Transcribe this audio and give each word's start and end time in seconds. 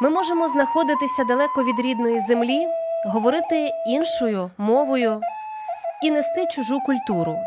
Ми 0.00 0.10
можемо 0.10 0.48
знаходитися 0.48 1.24
далеко 1.24 1.64
від 1.64 1.80
рідної 1.80 2.20
землі, 2.20 2.68
говорити 3.06 3.70
іншою 3.86 4.50
мовою 4.58 5.20
і 6.02 6.10
нести 6.10 6.46
чужу 6.46 6.80
культуру. 6.80 7.38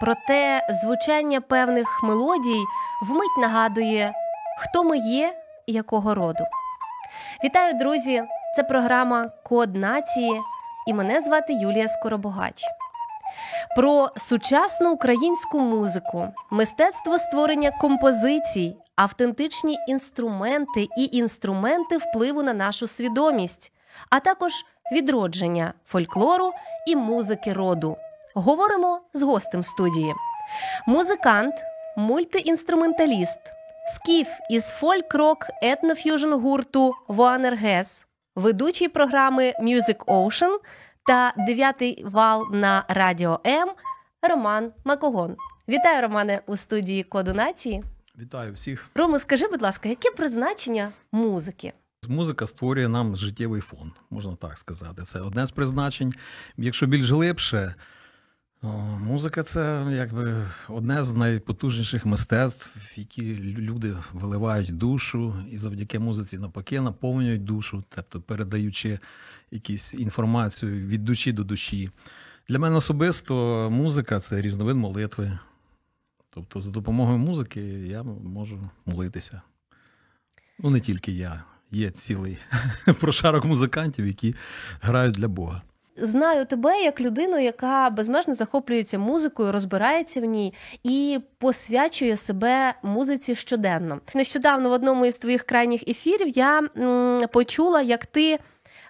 Проте 0.00 0.66
звучання 0.70 1.40
певних 1.40 2.02
мелодій 2.02 2.64
вмить 3.02 3.38
нагадує, 3.38 4.12
хто 4.58 4.84
ми 4.84 4.98
є 4.98 5.34
і 5.66 5.72
якого 5.72 6.14
роду. 6.14 6.44
Вітаю, 7.44 7.74
друзі! 7.74 8.22
Це 8.56 8.62
програма 8.62 9.30
Код 9.44 9.76
нації, 9.76 10.40
і 10.86 10.94
мене 10.94 11.20
звати 11.20 11.52
Юлія 11.52 11.88
Скоробогач. 11.88 12.62
Про 13.76 14.08
сучасну 14.16 14.92
українську 14.92 15.60
музику, 15.60 16.28
мистецтво 16.50 17.18
створення 17.18 17.70
композицій, 17.70 18.76
автентичні 18.96 19.78
інструменти 19.88 20.88
і 20.98 21.08
інструменти 21.12 21.96
впливу 21.96 22.42
на 22.42 22.54
нашу 22.54 22.86
свідомість, 22.86 23.72
а 24.10 24.20
також 24.20 24.52
відродження 24.92 25.72
фольклору 25.86 26.52
і 26.86 26.96
музики 26.96 27.52
роду. 27.52 27.96
Говоримо 28.34 29.00
з 29.12 29.22
гостем 29.22 29.62
студії. 29.62 30.14
Музикант, 30.86 31.54
мультиінструменталіст, 31.96 33.40
скіф 33.88 34.28
із 34.50 34.70
фольк-рок 34.70 35.46
етноф'южн 35.62 36.32
гурту 36.32 36.94
Воанергес, 37.08 38.06
ведучий 38.34 38.88
програми 38.88 39.52
Music 39.62 40.04
Ocean 40.04 40.58
та 41.06 41.34
дев'ятий 41.36 42.04
вал 42.04 42.46
на 42.52 42.84
радіо 42.88 43.40
М 43.46 43.68
Роман 44.22 44.72
Макогон. 44.84 45.36
Вітаю, 45.68 46.02
Романе, 46.02 46.40
у 46.46 46.56
студії 46.56 47.02
Коду 47.02 47.34
Нації. 47.34 47.84
Вітаю 48.18 48.52
всіх. 48.52 48.90
Рому, 48.94 49.18
скажи, 49.18 49.48
будь 49.48 49.62
ласка, 49.62 49.88
яке 49.88 50.10
призначення 50.10 50.92
музики? 51.12 51.72
Музика 52.08 52.46
створює 52.46 52.88
нам 52.88 53.16
життєвий 53.16 53.60
фон, 53.60 53.92
можна 54.10 54.36
так 54.36 54.58
сказати. 54.58 55.02
Це 55.02 55.20
одне 55.20 55.46
з 55.46 55.50
призначень. 55.50 56.12
Якщо 56.56 56.86
більш 56.86 57.10
глибше, 57.10 57.74
музика 59.00 59.42
це 59.42 59.86
якби 59.90 60.46
одне 60.68 61.02
з 61.02 61.14
найпотужніших 61.14 62.06
мистецтв, 62.06 62.70
в 62.76 62.98
які 62.98 63.34
люди 63.38 63.96
виливають 64.12 64.76
душу, 64.76 65.34
і 65.50 65.58
завдяки 65.58 65.98
музиці 65.98 66.38
навпаки 66.38 66.80
наповнюють 66.80 67.44
душу, 67.44 67.84
тобто 67.88 68.20
передаючи 68.20 68.98
якусь 69.50 69.94
інформацію 69.94 70.86
від 70.86 71.04
душі 71.04 71.32
до 71.32 71.44
душі. 71.44 71.90
Для 72.48 72.58
мене 72.58 72.76
особисто 72.76 73.68
музика 73.70 74.20
це 74.20 74.42
різновид 74.42 74.76
молитви. 74.76 75.38
Тобто, 76.30 76.60
за 76.60 76.70
допомогою 76.70 77.18
музики 77.18 77.60
я 77.62 78.02
можу 78.02 78.70
молитися. 78.86 79.42
Ну, 80.58 80.70
не 80.70 80.80
тільки 80.80 81.12
я, 81.12 81.44
є 81.70 81.90
цілий 81.90 82.38
прошарок 83.00 83.44
музикантів, 83.44 84.06
які 84.06 84.34
грають 84.80 85.14
для 85.14 85.28
Бога. 85.28 85.62
Знаю 85.98 86.46
тебе 86.46 86.82
як 86.82 87.00
людину, 87.00 87.38
яка 87.38 87.90
безмежно 87.90 88.34
захоплюється 88.34 88.98
музикою, 88.98 89.52
розбирається 89.52 90.20
в 90.20 90.24
ній 90.24 90.54
і 90.82 91.20
посвячує 91.38 92.16
себе 92.16 92.74
музиці 92.82 93.34
щоденно. 93.34 94.00
Нещодавно 94.14 94.68
в 94.68 94.72
одному 94.72 95.06
із 95.06 95.18
твоїх 95.18 95.42
крайніх 95.42 95.88
ефірів 95.88 96.28
я 96.28 96.58
м, 96.76 97.20
почула, 97.32 97.82
як 97.82 98.06
ти 98.06 98.38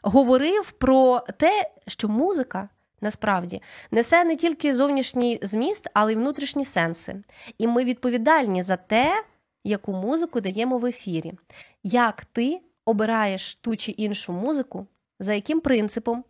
говорив 0.02 0.70
про 0.70 1.20
те, 1.38 1.70
що 1.86 2.08
музика. 2.08 2.68
Насправді 3.00 3.62
несе 3.90 4.24
не 4.24 4.36
тільки 4.36 4.74
зовнішній 4.74 5.38
зміст, 5.42 5.88
але 5.94 6.12
й 6.12 6.16
внутрішні 6.16 6.64
сенси. 6.64 7.22
І 7.58 7.66
ми 7.66 7.84
відповідальні 7.84 8.62
за 8.62 8.76
те, 8.76 9.24
яку 9.64 9.92
музику 9.92 10.40
даємо 10.40 10.78
в 10.78 10.86
ефірі. 10.86 11.32
Як 11.82 12.24
ти 12.24 12.60
обираєш 12.84 13.54
ту 13.54 13.76
чи 13.76 13.92
іншу 13.92 14.32
музику, 14.32 14.86
за 15.18 15.34
яким 15.34 15.60
принципом, 15.60 16.24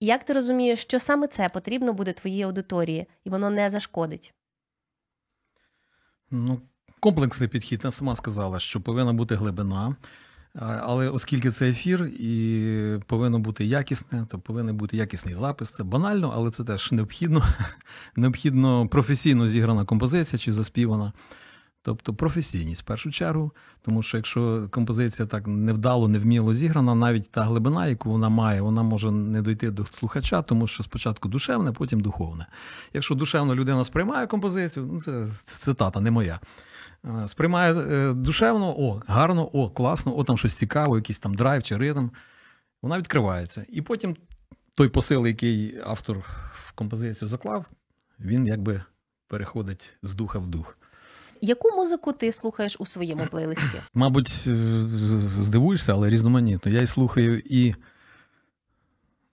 і 0.00 0.06
як 0.06 0.24
ти 0.24 0.32
розумієш, 0.32 0.82
що 0.82 1.00
саме 1.00 1.26
це 1.26 1.48
потрібно 1.48 1.92
буде 1.92 2.12
твоїй 2.12 2.42
аудиторії, 2.42 3.06
і 3.24 3.30
воно 3.30 3.50
не 3.50 3.70
зашкодить? 3.70 4.34
Ну, 6.30 6.60
комплексний 7.00 7.48
підхід. 7.48 7.80
Я 7.84 7.90
сама 7.90 8.14
сказала, 8.14 8.58
що 8.58 8.80
повинна 8.80 9.12
бути 9.12 9.34
глибина. 9.34 9.96
Але 10.54 11.08
оскільки 11.08 11.50
це 11.50 11.70
ефір 11.70 12.04
і 12.18 12.98
повинно 13.06 13.38
бути 13.38 13.64
якісне, 13.64 14.26
то 14.30 14.38
повинен 14.38 14.76
бути 14.76 14.96
якісний 14.96 15.34
запис. 15.34 15.70
Це 15.70 15.84
банально, 15.84 16.32
але 16.34 16.50
це 16.50 16.64
теж 16.64 16.92
необхідно. 16.92 17.42
Необхідно 18.16 18.88
професійно 18.88 19.48
зіграна 19.48 19.84
композиція 19.84 20.38
чи 20.38 20.52
заспівана. 20.52 21.12
Тобто 21.82 22.14
професійність 22.14 22.82
в 22.82 22.84
першу 22.84 23.10
чергу, 23.10 23.52
тому 23.82 24.02
що 24.02 24.16
якщо 24.16 24.68
композиція 24.70 25.28
так 25.28 25.46
невдало, 25.46 26.08
невміло 26.08 26.54
зіграна, 26.54 26.94
навіть 26.94 27.30
та 27.30 27.42
глибина, 27.42 27.86
яку 27.86 28.10
вона 28.10 28.28
має, 28.28 28.60
вона 28.60 28.82
може 28.82 29.10
не 29.10 29.42
дойти 29.42 29.70
до 29.70 29.86
слухача, 29.86 30.42
тому 30.42 30.66
що 30.66 30.82
спочатку 30.82 31.28
душевне, 31.28 31.72
потім 31.72 32.00
духовне. 32.00 32.46
Якщо 32.92 33.14
душевно 33.14 33.54
людина 33.54 33.84
сприймає 33.84 34.26
композицію, 34.26 34.88
ну 34.92 35.00
це 35.00 35.28
цитата, 35.44 36.00
не 36.00 36.10
моя. 36.10 36.40
Сприймає 37.26 37.74
душевно, 38.14 38.80
о, 38.80 39.02
гарно, 39.06 39.50
о, 39.52 39.70
класно, 39.70 40.16
о, 40.18 40.24
там 40.24 40.38
щось 40.38 40.54
цікаво, 40.54 40.96
якийсь 40.96 41.18
там 41.18 41.34
драйв 41.34 41.62
чи 41.62 41.76
ритм, 41.76 42.08
вона 42.82 42.98
відкривається. 42.98 43.66
І 43.68 43.82
потім 43.82 44.16
той 44.74 44.88
посил, 44.88 45.26
який 45.26 45.80
автор 45.84 46.18
в 46.68 46.72
композицію 46.74 47.28
заклав, 47.28 47.66
він 48.18 48.46
якби 48.46 48.82
переходить 49.28 49.96
з 50.02 50.14
духа 50.14 50.38
в 50.38 50.46
дух. 50.46 50.79
Яку 51.40 51.76
музику 51.76 52.12
ти 52.12 52.32
слухаєш 52.32 52.76
у 52.78 52.86
своєму 52.86 53.26
плейлисті? 53.26 53.80
Мабуть, 53.94 54.48
здивуєшся, 55.40 55.92
але 55.92 56.10
різноманітно. 56.10 56.72
Я 56.72 56.82
і 56.82 56.86
слухаю 56.86 57.42
і 57.44 57.74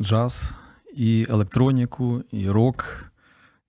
джаз, 0.02 0.52
і 0.96 1.28
електроніку, 1.30 2.24
і 2.32 2.50
рок. 2.50 3.04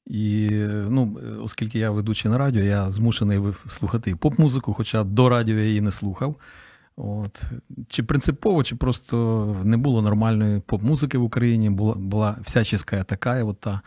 І 0.07 0.49
ну, 0.89 1.19
оскільки 1.43 1.79
я 1.79 1.91
ведучий 1.91 2.31
на 2.31 2.39
радіо, 2.39 2.63
я 2.63 2.91
змушений 2.91 3.41
слухати 3.69 4.17
поп-музику, 4.17 4.73
хоча 4.73 5.05
до 5.05 5.29
радіо 5.29 5.57
я 5.57 5.65
її 5.65 5.81
не 5.81 5.93
слухав. 5.93 6.37
От. 6.97 7.43
Чи 7.89 8.03
принципово, 8.03 8.65
чи 8.65 8.77
просто 8.77 9.57
не 9.65 9.77
було 9.77 10.03
нормальної 10.03 10.61
поп-музики 10.61 11.19
в 11.19 11.23
Україні, 11.23 11.71
була 11.71 11.95
була 11.95 12.37
всяческа 12.45 13.05
така, 13.05 13.45
от 13.45 13.61
та, 13.61 13.81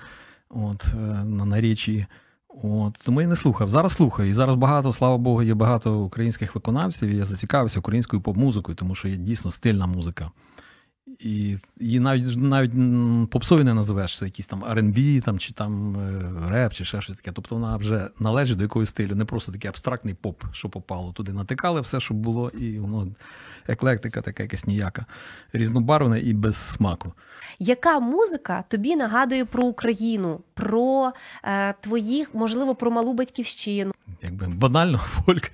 от, 0.49 0.93
на 1.23 1.45
нарічі. 1.45 2.05
От, 2.63 2.93
Тому 3.05 3.21
я 3.21 3.27
не 3.27 3.35
слухав. 3.35 3.69
Зараз 3.69 3.93
слухаю. 3.93 4.29
І 4.29 4.33
зараз 4.33 4.55
багато, 4.55 4.93
слава 4.93 5.17
Богу, 5.17 5.43
є 5.43 5.53
багато 5.53 5.99
українських 5.99 6.55
виконавців. 6.55 7.09
і 7.09 7.15
Я 7.15 7.25
зацікавився 7.25 7.79
українською 7.79 8.21
поп-музикою, 8.21 8.75
тому 8.75 8.95
що 8.95 9.07
є 9.07 9.15
дійсно 9.15 9.51
стильна 9.51 9.87
музика. 9.87 10.31
І 11.19 11.57
її 11.79 11.99
навіть 11.99 12.37
навіть 12.37 12.71
попсові 13.29 13.63
не 13.63 13.73
називеш, 13.73 14.17
це 14.17 14.25
якийсь 14.25 14.47
там 14.47 14.65
R&B, 14.65 15.21
там, 15.21 15.39
чи 15.39 15.53
там 15.53 15.97
реп, 16.49 16.73
чи 16.73 16.85
ще 16.85 17.01
щось 17.01 17.17
таке. 17.17 17.31
Тобто 17.31 17.55
вона 17.55 17.77
вже 17.77 18.07
належить 18.19 18.57
до 18.57 18.63
якогось 18.63 18.89
стилю, 18.89 19.15
не 19.15 19.25
просто 19.25 19.51
такий 19.51 19.69
абстрактний 19.69 20.13
поп, 20.13 20.43
що 20.51 20.69
попало. 20.69 21.13
Туди 21.13 21.33
натикали 21.33 21.81
все, 21.81 21.99
що 21.99 22.13
було, 22.13 22.49
і 22.49 22.79
воно 22.79 23.07
еклектика, 23.67 24.21
така 24.21 24.43
якась 24.43 24.65
ніяка, 24.65 25.05
різнобарвна 25.53 26.17
і 26.17 26.33
без 26.33 26.55
смаку. 26.55 27.13
Яка 27.59 27.99
музика 27.99 28.63
тобі 28.67 28.95
нагадує 28.95 29.45
про 29.45 29.63
Україну, 29.63 30.41
про 30.53 31.13
е, 31.43 31.73
твоїх, 31.73 32.35
можливо, 32.35 32.75
про 32.75 32.91
малу 32.91 33.13
батьківщину? 33.13 33.91
Якби 34.21 34.47
банально 34.47 34.97
фольк. 35.03 35.51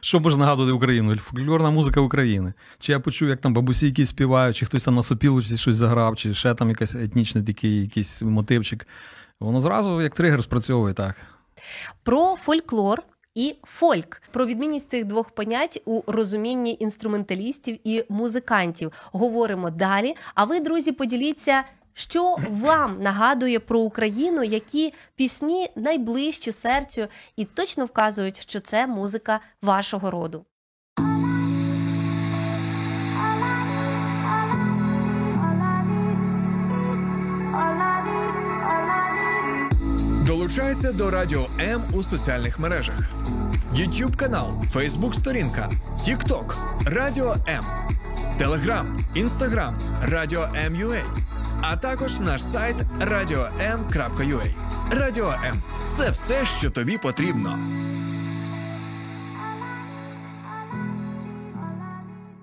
Що 0.00 0.20
може 0.20 0.36
нагадувати 0.36 0.72
Україну? 0.72 1.16
Фольклорна 1.16 1.70
музика 1.70 2.00
України. 2.00 2.52
Чи 2.78 2.92
я 2.92 3.00
почув, 3.00 3.28
як 3.28 3.40
там 3.40 3.54
бабусі 3.54 3.86
якісь 3.86 4.08
співають, 4.08 4.56
чи 4.56 4.66
хтось 4.66 4.82
там 4.82 4.94
на 4.94 5.02
сопілочці 5.02 5.56
щось 5.56 5.76
заграв, 5.76 6.16
чи 6.16 6.34
ще 6.34 6.54
там 6.54 6.68
якийсь 6.68 6.94
етнічний 6.94 7.44
такий 7.44 7.82
якийсь 7.82 8.22
мотивчик. 8.22 8.86
Воно 9.40 9.60
зразу 9.60 10.02
як 10.02 10.14
тригер 10.14 10.42
спрацьовує 10.42 10.94
так. 10.94 11.16
Про 12.02 12.36
фольклор 12.36 13.02
і 13.34 13.56
фольк, 13.64 14.22
про 14.32 14.46
відмінність 14.46 14.90
цих 14.90 15.04
двох 15.04 15.30
понять 15.30 15.82
у 15.84 16.02
розумінні 16.06 16.76
інструменталістів 16.80 17.78
і 17.84 18.04
музикантів. 18.08 18.92
Говоримо 19.12 19.70
далі. 19.70 20.16
А 20.34 20.44
ви, 20.44 20.60
друзі, 20.60 20.92
поділіться. 20.92 21.64
Що 21.98 22.36
вам 22.50 23.02
нагадує 23.02 23.60
про 23.60 23.80
Україну, 23.80 24.44
які 24.44 24.94
пісні 25.16 25.70
найближчі 25.76 26.52
серцю 26.52 27.06
і 27.36 27.44
точно 27.44 27.84
вказують, 27.84 28.40
що 28.40 28.60
це 28.60 28.86
музика 28.86 29.40
вашого 29.62 30.10
роду? 30.10 30.44
Долучайся 40.26 40.92
до 40.92 41.10
радіо 41.10 41.46
М 41.60 41.82
у 41.94 42.02
соціальних 42.02 42.58
мережах: 42.58 43.10
Ютуб 43.74 44.16
канал, 44.16 44.62
Фейсбук 44.72 45.14
сторінка, 45.14 45.68
Тікток 46.04 46.56
Радіо 46.86 47.34
М, 47.48 47.64
Телеграм, 48.38 48.98
Інстаграм, 49.14 49.78
Радіо 50.02 50.48
М.UA 50.56 51.27
а 51.62 51.76
також 51.76 52.20
наш 52.20 52.42
сайт 52.44 52.76
radio.m.ua. 53.00 54.46
Радіо 54.90 55.26
М 55.44 55.54
це 55.96 56.10
все, 56.10 56.46
що 56.58 56.70
тобі 56.70 56.98
потрібно. 56.98 57.54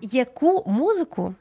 Яку 0.01 0.63
музику 0.67 1.35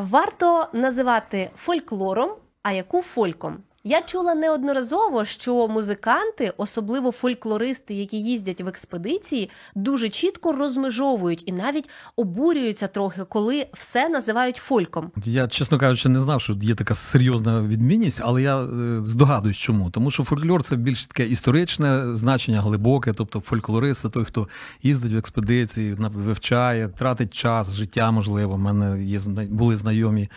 варто 0.00 0.68
називати 0.72 1.50
фольклором, 1.56 2.30
а 2.62 2.72
яку 2.72 3.02
фольком? 3.02 3.56
Я 3.86 4.02
чула 4.02 4.34
неодноразово, 4.34 5.24
що 5.24 5.68
музиканти, 5.68 6.52
особливо 6.56 7.12
фольклористи, 7.12 7.94
які 7.94 8.22
їздять 8.22 8.60
в 8.60 8.68
експедиції, 8.68 9.50
дуже 9.74 10.08
чітко 10.08 10.52
розмежовують 10.52 11.42
і 11.46 11.52
навіть 11.52 11.90
обурюються 12.16 12.86
трохи, 12.86 13.24
коли 13.24 13.66
все 13.72 14.08
називають 14.08 14.56
фольком. 14.56 15.10
Я, 15.24 15.48
чесно 15.48 15.78
кажучи, 15.78 16.08
не 16.08 16.20
знав, 16.20 16.40
що 16.40 16.52
є 16.62 16.74
така 16.74 16.94
серйозна 16.94 17.62
відмінність, 17.62 18.20
але 18.24 18.42
я 18.42 18.62
е, 18.62 19.00
здогадуюсь, 19.04 19.56
чому. 19.56 19.90
Тому 19.90 20.10
що 20.10 20.24
фольклор 20.24 20.62
це 20.62 20.76
більш 20.76 21.06
таке 21.06 21.26
історичне 21.26 22.16
значення, 22.16 22.60
глибоке, 22.60 23.12
тобто 23.12 23.40
фольклорист 23.40 24.00
це 24.00 24.08
той, 24.08 24.24
хто 24.24 24.48
їздить 24.82 25.12
в 25.12 25.16
експедиції, 25.16 25.96
вивчає, 25.98 26.88
тратить 26.88 27.34
час, 27.34 27.74
життя 27.74 28.10
можливо. 28.10 28.54
У 28.54 28.58
мене 28.58 29.04
є 29.04 29.20
були 29.50 29.76
знайомі 29.76 30.28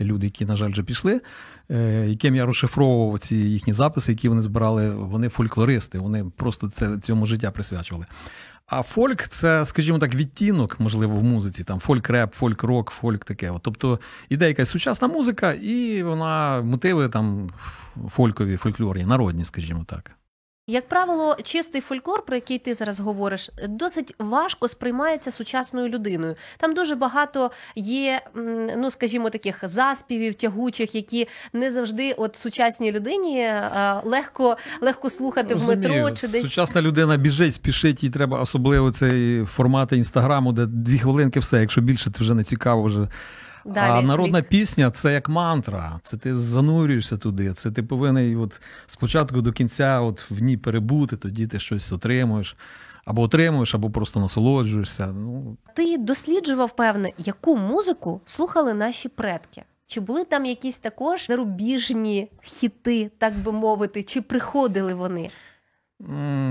люди, 0.00 0.26
які, 0.26 0.44
на 0.44 0.56
жаль, 0.56 0.70
вже 0.70 0.82
пішли. 0.82 1.20
Е, 1.70 2.06
яким 2.08 2.34
я 2.34 2.46
розшифровував 2.46 3.18
ці 3.18 3.36
їхні 3.36 3.72
записи, 3.72 4.12
які 4.12 4.28
вони 4.28 4.42
збирали, 4.42 4.90
вони 4.90 5.28
фольклористи, 5.28 5.98
вони 5.98 6.24
просто 6.36 6.68
це 6.68 6.98
цьому 6.98 7.26
життя 7.26 7.50
присвячували. 7.50 8.06
А 8.66 8.82
фольк 8.82 9.28
це, 9.28 9.64
скажімо 9.64 9.98
так, 9.98 10.14
відтінок, 10.14 10.80
можливо, 10.80 11.16
в 11.16 11.22
музиці, 11.24 11.64
там 11.64 11.78
фольк-реп, 11.78 12.30
фольк-рок, 12.30 12.90
фольк 12.90 13.24
таке. 13.24 13.52
Тобто 13.62 14.00
іде 14.28 14.48
якась 14.48 14.70
сучасна 14.70 15.08
музика, 15.08 15.52
і 15.52 16.02
вона 16.02 16.62
мотиви 16.62 17.08
там 17.08 17.50
фолькові, 18.08 18.56
фольклорні, 18.56 19.04
народні, 19.04 19.44
скажімо 19.44 19.84
так. 19.88 20.10
Як 20.66 20.88
правило, 20.88 21.36
чистий 21.42 21.80
фольклор, 21.80 22.24
про 22.24 22.34
який 22.36 22.58
ти 22.58 22.74
зараз 22.74 23.00
говориш, 23.00 23.50
досить 23.68 24.14
важко 24.18 24.68
сприймається 24.68 25.30
сучасною 25.30 25.88
людиною. 25.88 26.36
Там 26.58 26.74
дуже 26.74 26.94
багато 26.94 27.50
є, 27.76 28.20
ну 28.76 28.90
скажімо, 28.90 29.30
таких 29.30 29.58
заспівів, 29.62 30.34
тягучих, 30.34 30.94
які 30.94 31.28
не 31.52 31.70
завжди, 31.70 32.12
от 32.12 32.36
сучасній 32.36 32.92
людині 32.92 33.52
легко 34.04 34.56
легко 34.80 35.10
слухати 35.10 35.54
Розумію. 35.54 35.78
в 35.78 35.96
метро 35.96 36.10
чи 36.10 36.28
десь 36.28 36.42
сучасна 36.42 36.82
людина 36.82 37.16
біжить, 37.16 37.54
спішить, 37.54 38.02
їй 38.02 38.10
треба 38.10 38.40
особливо 38.40 38.92
цей 38.92 39.44
формати 39.44 39.96
інстаграму, 39.96 40.52
де 40.52 40.66
дві 40.66 40.98
хвилинки, 40.98 41.40
все. 41.40 41.60
Якщо 41.60 41.80
більше, 41.80 42.10
ти 42.10 42.18
вже 42.20 42.34
не 42.34 42.44
цікаво 42.44 42.82
вже. 42.82 43.08
Далі, 43.64 43.98
а 43.98 44.02
народна 44.02 44.40
клік. 44.40 44.48
пісня 44.48 44.90
це 44.90 45.12
як 45.12 45.28
мантра. 45.28 46.00
Це 46.02 46.16
ти 46.16 46.34
занурюєшся 46.34 47.16
туди. 47.16 47.52
Це 47.52 47.70
ти 47.70 47.82
повинен 47.82 48.36
от 48.36 48.60
спочатку 48.86 49.40
до 49.40 49.52
кінця 49.52 50.00
от 50.00 50.30
в 50.30 50.42
ній 50.42 50.56
перебути, 50.56 51.16
тоді 51.16 51.46
ти 51.46 51.58
щось 51.58 51.92
отримуєш. 51.92 52.56
Або 53.04 53.22
отримуєш, 53.22 53.74
або 53.74 53.90
просто 53.90 54.20
насолоджуєшся. 54.20 55.06
Ну 55.06 55.56
ти 55.74 55.98
досліджував 55.98 56.76
певне, 56.76 57.12
яку 57.18 57.56
музику 57.56 58.20
слухали 58.26 58.74
наші 58.74 59.08
предки. 59.08 59.62
Чи 59.86 60.00
були 60.00 60.24
там 60.24 60.44
якісь 60.44 60.78
також 60.78 61.26
зарубіжні 61.26 62.30
хіти, 62.42 63.10
так 63.18 63.34
би 63.38 63.52
мовити, 63.52 64.02
чи 64.02 64.22
приходили 64.22 64.94
вони? 64.94 65.30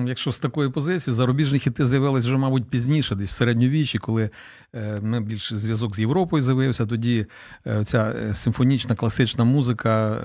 Якщо 0.07 0.31
з 0.31 0.39
такої 0.39 0.69
позиції, 0.69 1.13
зарубіжні 1.13 1.59
хіти 1.59 1.85
з'явилися 1.85 2.27
вже, 2.27 2.37
мабуть, 2.37 2.69
пізніше, 2.69 3.15
десь 3.15 3.29
в 3.29 3.33
середньовіччі, 3.33 3.97
коли 3.97 4.29
е, 4.75 4.99
ми 5.01 5.21
більше 5.21 5.57
зв'язок 5.57 5.95
з 5.95 5.99
Європою 5.99 6.43
з'явився, 6.43 6.85
тоді 6.85 7.25
е, 7.67 7.85
ця 7.85 8.15
е, 8.15 8.35
симфонічна 8.35 8.95
класична 8.95 9.43
музика, 9.43 10.21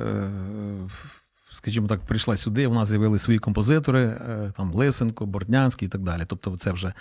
скажімо 1.50 1.86
так, 1.86 2.00
прийшла 2.00 2.36
сюди. 2.36 2.66
У 2.66 2.74
нас 2.74 2.88
з'явилися 2.88 3.24
свої 3.24 3.38
композитори, 3.38 4.20
там 4.56 4.72
Лисенко, 4.72 5.26
Бортнянський 5.26 5.86
і 5.86 5.90
так 5.90 6.02
далі. 6.02 6.22
Тобто, 6.26 6.56
це 6.56 6.72
вже 6.72 6.92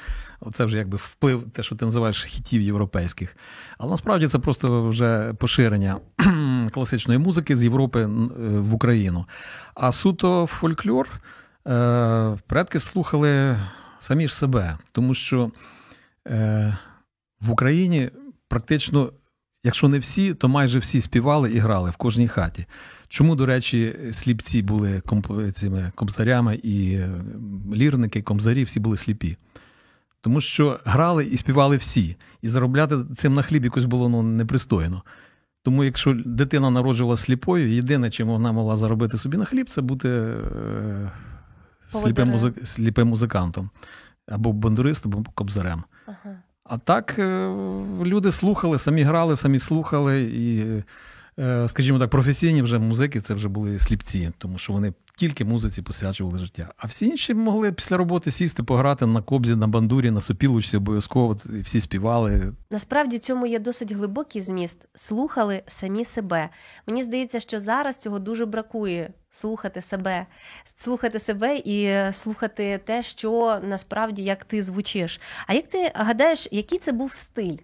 це 0.54 0.66
вже 0.66 0.78
якби 0.78 0.98
вплив, 0.98 1.44
те, 1.52 1.64
що 1.64 1.76
ти 1.76 1.86
називаєш 1.86 2.24
хітів 2.24 2.62
європейських. 2.62 3.38
Але 3.78 3.92
насправді 3.92 4.28
це 4.28 4.40
просто 4.40 4.88
вже 4.90 5.34
поширення 5.34 5.98
класичної 6.72 7.20
музики 7.20 7.56
з 7.56 7.64
Європи 7.64 8.06
в 8.40 8.74
Україну. 8.74 9.26
А 9.76 9.92
суто 9.92 10.46
фольклор. 10.46 11.10
Е, 11.68 12.38
предки 12.48 12.80
слухали 12.80 13.60
самі 14.00 14.28
ж 14.28 14.36
себе, 14.36 14.78
тому 14.92 15.14
що 15.14 15.52
е, 16.28 16.78
в 17.42 17.52
Україні 17.52 18.10
практично, 18.48 19.12
якщо 19.64 19.88
не 19.88 20.00
всі, 20.00 20.34
то 20.34 20.48
майже 20.48 20.80
всі 20.80 21.02
співали 21.02 21.52
і 21.52 21.58
грали 21.58 21.90
в 21.90 21.96
кожній 21.96 22.28
хаті. 22.28 22.66
Чому, 23.08 23.36
до 23.36 23.46
речі, 23.46 23.96
сліпці 24.12 24.62
були 24.62 25.02
цими 25.54 25.92
комзарями 25.96 26.56
і 26.56 26.94
е, 26.94 27.10
лірники, 27.74 28.22
комзарі 28.22 28.64
всі 28.64 28.80
були 28.80 28.98
сліпі? 28.98 29.38
Тому 30.22 30.42
що 30.42 30.80
грали 30.86 31.26
і 31.26 31.38
співали 31.38 31.78
всі, 31.78 32.18
і 32.42 32.50
заробляти 32.50 32.96
цим 33.16 33.34
на 33.34 33.42
хліб 33.42 33.64
якось 33.64 33.86
було 33.86 34.10
ну, 34.10 34.24
непристойно. 34.24 35.04
Тому, 35.64 35.84
якщо 35.84 36.14
дитина 36.26 36.70
народжувала 36.70 37.18
сліпою, 37.18 37.74
єдине, 37.74 38.10
чим 38.10 38.28
вона 38.28 38.52
могла 38.52 38.76
заробити 38.76 39.18
собі 39.18 39.38
на 39.38 39.46
хліб, 39.46 39.70
це 39.70 39.82
бути 39.82 40.34
сліпим, 41.90 42.30
музик... 42.30 42.68
сліпим 42.68 43.08
музикантом, 43.08 43.70
або 44.28 44.54
бандуристом, 44.54 45.14
або 45.14 45.32
кобзарем. 45.32 45.84
Ага. 46.06 46.38
А 46.64 46.78
так 46.78 47.16
е, 47.20 47.48
люди 48.04 48.32
слухали, 48.32 48.80
самі 48.80 49.04
грали, 49.04 49.36
самі 49.36 49.60
слухали, 49.60 50.22
і, 50.24 50.66
е, 51.40 51.68
скажімо 51.68 52.00
так, 52.00 52.10
професійні 52.10 52.62
вже 52.62 52.80
музики 52.80 53.22
це 53.22 53.34
вже 53.34 53.48
були 53.48 53.80
сліпці, 53.80 54.32
тому 54.38 54.58
що 54.58 54.74
вони 54.74 54.94
тільки 55.18 55.46
музиці 55.46 55.82
посвячували 55.82 56.38
життя. 56.38 56.74
А 56.78 56.88
всі 56.88 57.06
інші 57.06 57.34
могли 57.34 57.72
після 57.72 57.98
роботи 57.98 58.32
сісти, 58.32 58.64
пограти 58.64 59.06
на 59.06 59.22
кобзі, 59.22 59.56
на 59.56 59.68
бандурі, 59.68 60.12
на 60.12 60.22
сопілочці 60.22 60.78
обов'язково 60.78 61.38
і 61.46 61.60
всі 61.60 61.82
співали. 61.82 62.54
Насправді 62.72 63.20
цьому 63.20 63.46
є 63.46 63.60
досить 63.60 63.92
глибокий 63.92 64.42
зміст. 64.42 64.78
Слухали 64.96 65.64
самі 65.68 66.06
себе. 66.06 66.50
Мені 66.88 67.04
здається, 67.04 67.40
що 67.40 67.60
зараз 67.60 67.98
цього 67.98 68.20
дуже 68.20 68.46
бракує. 68.46 69.14
Слухати 69.30 69.82
себе, 69.82 70.26
слухати 70.64 71.20
себе 71.20 71.58
і 71.66 72.12
слухати 72.12 72.80
те, 72.86 73.04
що 73.04 73.60
насправді 73.64 74.24
як 74.24 74.46
ти 74.46 74.62
звучиш. 74.62 75.22
А 75.48 75.54
як 75.54 75.68
ти 75.68 75.92
гадаєш, 75.96 76.48
який 76.52 76.80
це 76.80 76.92
був 76.92 77.14
стиль? 77.14 77.58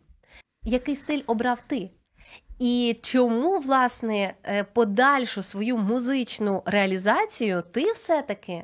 Який 0.64 0.96
стиль 0.96 1.22
обрав 1.28 1.64
ти? 1.68 1.90
І 2.62 2.98
чому 3.01 3.60
власне 3.60 4.34
е, 4.44 4.63
подальшу 4.63 5.41
свою 5.44 5.77
музичну 5.77 6.63
реалізацію 6.65 7.63
ти 7.72 7.91
все-таки 7.91 8.63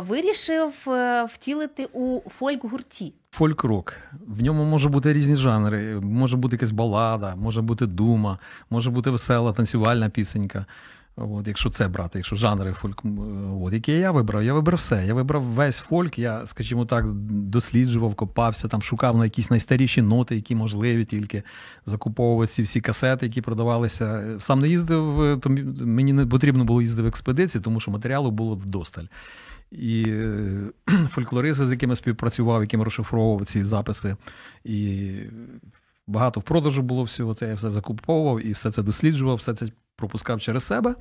вирішив 0.00 0.72
е, 0.88 1.24
втілити 1.24 1.88
у 1.92 2.20
фольк-гурті? 2.40 3.12
Фольк-рок. 3.30 3.92
В 4.26 4.42
ньому 4.42 4.64
може 4.64 4.88
бути 4.88 5.12
різні 5.12 5.36
жанри, 5.36 6.00
може 6.00 6.36
бути 6.36 6.56
якась 6.56 6.70
балада, 6.70 7.34
може 7.36 7.62
бути 7.62 7.86
дума, 7.86 8.38
може 8.70 8.90
бути 8.90 9.10
весела 9.10 9.52
танцювальна 9.52 10.08
пісенька. 10.08 10.66
От, 11.20 11.48
Якщо 11.48 11.70
це 11.70 11.88
брати, 11.88 12.18
якщо 12.18 12.36
жанри 12.36 12.72
фольк, 12.72 13.02
от, 13.62 13.72
які 13.72 13.92
я 13.92 14.10
вибрав, 14.10 14.44
я 14.44 14.54
вибрав 14.54 14.78
все. 14.78 15.06
Я 15.06 15.14
вибрав 15.14 15.42
весь 15.42 15.78
фольк, 15.78 16.18
я, 16.18 16.46
скажімо 16.46 16.86
так, 16.86 17.12
досліджував, 17.30 18.14
копався, 18.14 18.68
там 18.68 18.82
шукав 18.82 19.18
на 19.18 19.24
якісь 19.24 19.50
найстаріші 19.50 20.02
ноти, 20.02 20.36
які 20.36 20.54
можливі, 20.54 21.04
тільки 21.04 21.42
закуповувати 21.86 22.52
ці 22.52 22.62
всі 22.62 22.80
касети, 22.80 23.26
які 23.26 23.40
продавалися. 23.40 24.36
Сам 24.40 24.60
не 24.60 24.68
їздив, 24.68 25.38
то 25.40 25.50
мені 25.84 26.12
не 26.12 26.26
потрібно 26.26 26.64
було 26.64 26.82
їздити 26.82 27.02
в 27.02 27.06
експедиції, 27.06 27.62
тому 27.62 27.80
що 27.80 27.90
матеріалу 27.90 28.30
було 28.30 28.54
вдосталь. 28.54 29.04
І 29.70 30.14
фольклористи, 31.08 31.66
з 31.66 31.70
якими 31.70 31.96
співпрацював, 31.96 32.62
яким 32.62 32.82
розшифровував 32.82 33.46
ці 33.46 33.64
записи. 33.64 34.16
І 34.64 35.12
багато 36.06 36.40
в 36.40 36.42
продажу 36.42 36.82
було 36.82 37.02
всього. 37.02 37.34
Це 37.34 37.48
я 37.48 37.54
все 37.54 37.70
закуповував 37.70 38.46
і 38.46 38.52
все 38.52 38.70
це 38.70 38.82
досліджував, 38.82 39.36
все 39.36 39.54
це 39.54 39.66
пропускав 39.98 40.40
через 40.40 40.64
себе. 40.64 40.94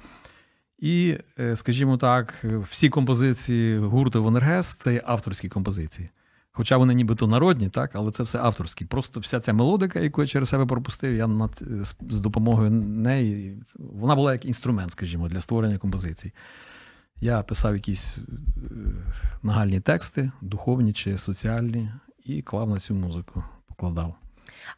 І, 0.80 1.18
е, 1.39 1.56
скажімо 1.56 1.98
так, 1.98 2.34
всі 2.70 2.89
композиції 2.89 3.80
гурту 3.80 4.24
Вонергес 4.24 4.68
це 4.68 4.94
є 4.94 5.04
авторські 5.06 5.50
композиції. 5.50 6.10
Хоча 6.51 6.77
вони 6.77 6.94
нібито 6.94 7.27
народні, 7.27 7.70
так, 7.70 7.92
але 7.94 8.12
це 8.12 8.24
все 8.24 8.39
авторські. 8.39 8.86
Просто 8.86 9.20
вся 9.20 9.39
ця 9.39 9.54
мелодика, 9.54 10.00
яку 10.00 10.22
я 10.22 10.27
через 10.27 10.50
себе 10.50 10.66
пропустив, 10.66 11.16
я 11.16 11.27
над, 11.27 11.62
з 12.10 12.20
допомогою 12.20 12.72
неї. 12.72 13.63
Вона 13.75 14.16
була 14.16 14.34
як 14.34 14.46
інструмент, 14.46 14.92
скажімо, 14.92 15.30
для 15.30 15.42
створення 15.42 15.77
композицій. 15.77 16.32
Я 17.22 17.42
писав 17.42 17.74
якісь 17.74 18.18
е, 18.18 18.22
нагальні 19.44 19.80
тексти, 19.80 20.32
духовні 20.42 20.94
чи 20.94 21.18
соціальні, 21.18 21.92
і 22.25 22.42
клав 22.42 22.70
на 22.70 22.77
цю 22.77 22.96
музику, 22.96 23.44
покладав. 23.68 24.16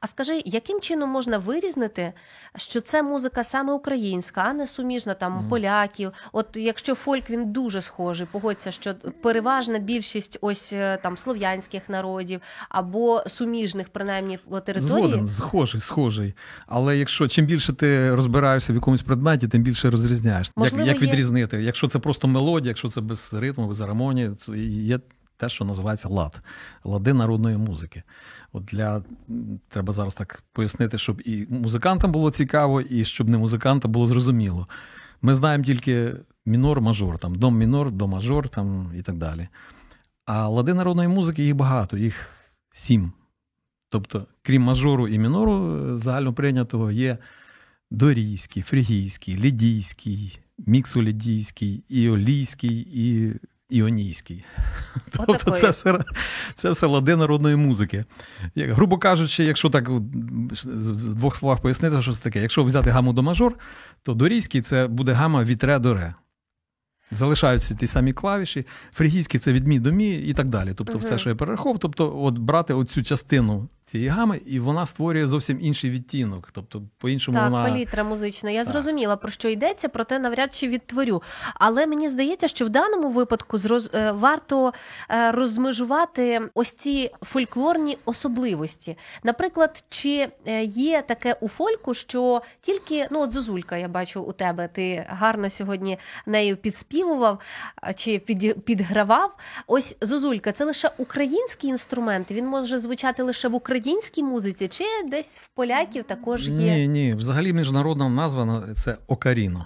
А 0.02 0.08
скажи, 0.08 0.42
яким 0.46 0.80
чином 0.82 1.10
можна 1.10 1.38
вирізнити, 1.38 2.14
що 2.58 2.82
це 2.82 3.04
музика 3.04 3.44
саме 3.44 3.74
українська, 3.74 4.42
а 4.42 4.54
не 4.54 4.68
суміжна 4.68 5.14
там 5.14 5.34
Мгм. 5.34 5.48
поляків? 5.50 6.12
От 6.32 6.48
якщо 6.56 6.96
фольк 6.96 7.30
він 7.30 7.52
дуже 7.52 7.82
схожий, 7.82 8.28
погодься, 8.32 8.72
що 8.72 8.96
переважна 9.24 9.80
більшість 9.80 10.38
ось 10.42 10.74
е, 10.74 10.98
там 11.04 11.18
слов'янських 11.18 11.90
народів 11.90 12.42
або 12.70 13.24
суміжних, 13.28 13.90
принаймні 13.90 14.38
по 14.50 14.60
території. 14.60 15.08
Згоден, 15.08 15.30
схожий, 15.30 15.82
схожий. 15.82 16.34
Але 16.68 16.98
якщо 16.98 17.28
чим 17.28 17.46
більше 17.46 17.74
ти 17.74 18.16
розбираєшся 18.16 18.74
в 18.74 18.76
якомусь 18.76 19.02
предметі, 19.02 19.48
тим 19.48 19.64
більше 19.64 19.90
розрізняєш. 19.90 20.48
Як, 20.48 20.58
Можливо, 20.58 20.86
як 20.88 21.02
є- 21.02 21.08
відрізнити? 21.08 21.64
Якщо 21.64 21.88
це 21.88 22.00
просто 22.00 22.28
мелодія, 22.28 22.70
якщо 22.70 22.90
це 22.90 23.02
без 23.02 23.34
ритму, 23.34 23.68
без 23.68 23.80
гармонії, 23.82 24.32
то 24.46 24.56
є 24.56 25.00
те, 25.38 25.50
що 25.50 25.66
називається 25.66 26.10
лад, 26.10 26.42
лади 26.84 27.14
народної 27.14 27.58
музики. 27.58 28.04
От 28.52 28.66
для 28.66 29.04
треба 29.68 29.94
зараз 29.94 30.16
так 30.16 30.44
пояснити, 30.54 30.98
щоб 30.98 31.22
і 31.26 31.48
музикантам 31.50 32.12
було 32.12 32.32
цікаво, 32.32 32.82
і 32.82 33.06
щоб 33.06 33.30
не 33.30 33.38
музикантам 33.38 33.92
було 33.92 34.08
зрозуміло. 34.08 34.68
Ми 35.22 35.36
знаємо 35.36 35.64
тільки 35.64 36.14
мінор, 36.46 36.82
мажор, 36.82 37.20
там 37.20 37.36
дом 37.36 37.58
мінор, 37.58 37.92
до 37.92 38.08
мажор 38.08 38.50
там 38.50 38.92
і 38.98 39.02
так 39.02 39.16
далі. 39.16 39.48
А 40.26 40.48
лади 40.48 40.74
народної 40.74 41.08
музики 41.08 41.44
їх 41.44 41.56
багато, 41.56 41.98
їх 41.98 42.30
сім. 42.72 43.12
Тобто, 43.90 44.26
крім 44.42 44.62
мажору 44.62 45.08
і 45.08 45.20
мінору 45.20 45.76
е, 45.76 45.98
загально 45.98 46.34
прийнятого, 46.34 46.92
є 46.92 47.18
дорійський, 47.92 48.64
фрігійський, 48.64 49.38
лідійський, 49.38 50.40
міксолідійський, 50.58 51.84
іолійський 51.90 52.88
і 52.94 53.34
іонійський. 53.70 54.46
Тобто 55.12 55.52
це 55.52 55.70
все, 55.70 56.00
це 56.56 56.72
все 56.72 56.88
лади 56.88 57.16
народної 57.16 57.56
музики. 57.56 58.06
Як- 58.56 58.72
Грубо 58.72 58.98
кажучи, 58.98 59.44
якщо 59.44 59.70
так 59.70 59.90
в 59.90 60.00
двох 61.16 61.36
словах 61.36 61.60
пояснити, 61.62 62.02
що 62.02 62.14
це 62.14 62.24
таке, 62.24 62.42
якщо 62.42 62.64
взяти 62.64 62.90
гаму 62.90 63.14
до 63.14 63.24
мажор, 63.24 63.54
то 64.04 64.14
дорійський 64.14 64.62
це 64.62 64.88
буде 64.88 65.12
гама 65.12 65.44
від 65.44 65.64
ре 65.64 65.80
до 65.80 65.94
ре. 65.94 66.16
Залишаються 67.12 67.76
ті 67.76 67.88
самі 67.88 68.14
клавіші, 68.14 68.66
фрігійський 68.94 69.40
це 69.40 69.54
від 69.54 69.68
мі 69.68 69.80
до 69.80 69.92
мі 69.92 70.16
і 70.16 70.34
так 70.34 70.48
далі. 70.48 70.74
Тобто, 70.76 70.94
Мгм. 70.94 71.02
все, 71.02 71.18
що 71.18 71.30
я 71.30 71.36
перераховував, 71.36 71.80
тобто, 71.80 72.24
от 72.24 72.38
брати 72.38 72.74
оцю 72.74 73.04
частину 73.04 73.68
цієї 73.90 74.10
гами, 74.10 74.42
і 74.46 74.60
вона 74.60 74.86
створює 74.86 75.28
зовсім 75.28 75.60
інший 75.62 75.90
відтінок. 75.90 76.50
Тобто, 76.52 76.82
по-іншому 76.98 77.38
Так, 77.38 77.52
вона. 77.52 77.64
палітра 77.64 78.04
музична. 78.04 78.50
Я 78.50 78.64
Так. 78.64 78.72
зрозуміла 78.72 79.16
про 79.16 79.32
що 79.32 79.50
йдеться, 79.50 79.90
проте 79.90 80.20
навряд 80.20 80.56
чи 80.56 80.68
відтворю. 80.68 81.24
Але 81.56 81.88
мені 81.88 82.10
здається, 82.10 82.48
що 82.48 82.66
в 82.66 82.70
даному 82.70 83.10
випадку 83.10 83.58
зроз... 83.58 83.90
е, 83.94 84.12
варто 84.12 84.74
е, 85.12 85.32
розмежувати 85.32 86.42
ось 86.54 86.72
ці 86.74 87.12
фольклорні 87.22 87.98
особливості. 88.06 88.98
Наприклад, 89.24 89.84
чи 89.90 90.28
е, 90.46 90.64
є 90.64 91.02
таке 91.02 91.36
у 91.42 91.48
фольку, 91.48 91.94
що 91.94 92.42
тільки 92.62 93.08
ну 93.12 93.22
от 93.22 93.34
Зозулька, 93.34 93.78
я 93.78 93.88
бачу 93.88 94.22
у 94.22 94.32
тебе, 94.32 94.68
ти 94.68 95.06
гарно 95.10 95.50
сьогодні 95.50 95.98
нею 96.26 96.58
підспівував 96.58 97.40
чи 97.96 98.20
під... 98.20 98.64
підгравав. 98.66 99.36
Ось 99.68 99.96
Зозулька, 100.02 100.52
це 100.52 100.66
лише 100.66 100.92
український 100.98 101.70
інструмент. 101.70 102.32
Він 102.32 102.48
може 102.48 102.80
звучати 102.80 103.24
лише 103.24 103.48
в 103.48 103.56
українській 103.80 104.24
музиці, 104.24 104.68
чи 104.68 104.84
десь 105.08 105.40
в 105.40 105.48
поляків 105.48 106.04
також 106.04 106.50
є. 106.50 106.76
Ні, 106.76 106.88
ні. 106.88 107.14
Взагалі 107.14 107.54
міжнародна 107.54 108.10
назва 108.10 108.68
це 108.76 108.98
Окаріно. 109.08 109.66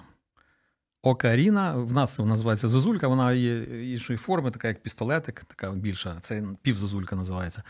Окаріна, 1.02 1.74
в 1.74 1.92
нас 1.92 2.18
називається 2.18 2.68
зозулька, 2.68 3.08
вона 3.08 3.32
є 3.32 3.58
іншої 3.92 4.16
форми, 4.16 4.50
така 4.50 4.68
як 4.68 4.82
пістолетик, 4.82 5.44
така 5.44 5.72
більша, 5.72 6.16
це 6.20 6.42
півзозулька 6.62 7.16
називається. 7.16 7.62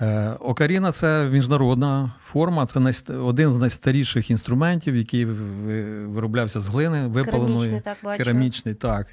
Е, 0.00 0.30
Окаріна 0.30 0.92
це 0.92 1.28
міжнародна 1.32 2.12
форма, 2.24 2.66
це 2.66 3.14
один 3.14 3.52
з 3.52 3.56
найстаріших 3.56 4.30
інструментів, 4.30 4.96
який 4.96 5.24
вироблявся 5.24 6.60
з 6.60 6.68
глини, 6.68 7.06
випаленої. 7.06 7.56
Керамічний, 7.56 7.80
так 7.80 7.96
бачу. 8.02 8.24
Керамічний, 8.24 8.74
так. 8.74 9.06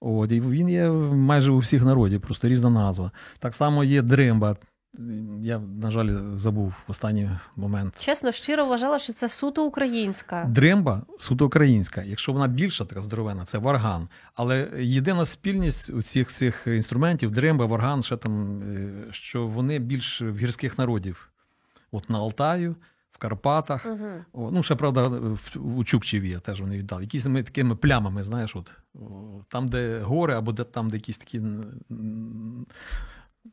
От, 0.00 0.32
і 0.32 0.40
він 0.40 0.68
є 0.68 0.90
майже 1.12 1.52
у 1.52 1.58
всіх 1.58 1.84
народів, 1.84 2.20
просто 2.20 2.48
різна 2.48 2.70
назва. 2.70 3.10
Так 3.38 3.54
само 3.54 3.84
є 3.84 4.02
дримба. 4.02 4.56
Я, 5.40 5.58
на 5.58 5.90
жаль, 5.90 6.36
забув 6.36 6.74
в 6.86 6.90
останній 6.90 7.30
момент. 7.56 7.94
Чесно, 7.98 8.32
щиро 8.32 8.66
вважала, 8.66 8.98
що 8.98 9.12
це 9.12 9.28
суто 9.28 9.64
українська. 9.64 10.44
Дримба 10.44 11.02
суто 11.18 11.46
українська. 11.46 12.02
Якщо 12.02 12.32
вона 12.32 12.48
більша, 12.48 12.84
така 12.84 13.00
здоровена, 13.00 13.44
це 13.44 13.58
варган. 13.58 14.08
Але 14.34 14.68
єдина 14.78 15.24
спільність 15.24 15.90
у 15.90 16.02
цих 16.02 16.32
цих 16.32 16.66
інструментів, 16.66 17.30
дримба, 17.30 17.66
варган, 17.66 18.02
ще 18.02 18.16
там, 18.16 18.62
е, 18.62 18.92
що 19.10 19.46
вони 19.46 19.78
більш 19.78 20.22
в 20.22 20.36
гірських 20.36 20.78
народів. 20.78 21.30
От 21.92 22.10
на 22.10 22.18
Алтаю, 22.18 22.76
в 23.12 23.18
Карпатах. 23.18 23.86
Угу. 23.86 24.50
Ну, 24.52 24.62
ще 24.62 24.74
правда, 24.74 25.08
в, 25.08 25.78
у 25.78 25.84
Чукчеві 25.84 26.28
є, 26.28 26.38
теж 26.38 26.60
вони 26.60 26.78
віддали. 26.78 27.02
Якісь 27.02 27.22
такими 27.22 27.76
плямами, 27.76 28.24
знаєш, 28.24 28.56
от, 28.56 28.72
там, 29.48 29.68
де 29.68 29.98
гори, 29.98 30.34
або 30.34 30.52
де 30.52 30.64
там, 30.64 30.90
де 30.90 30.96
якісь 30.96 31.18
такі. 31.18 31.42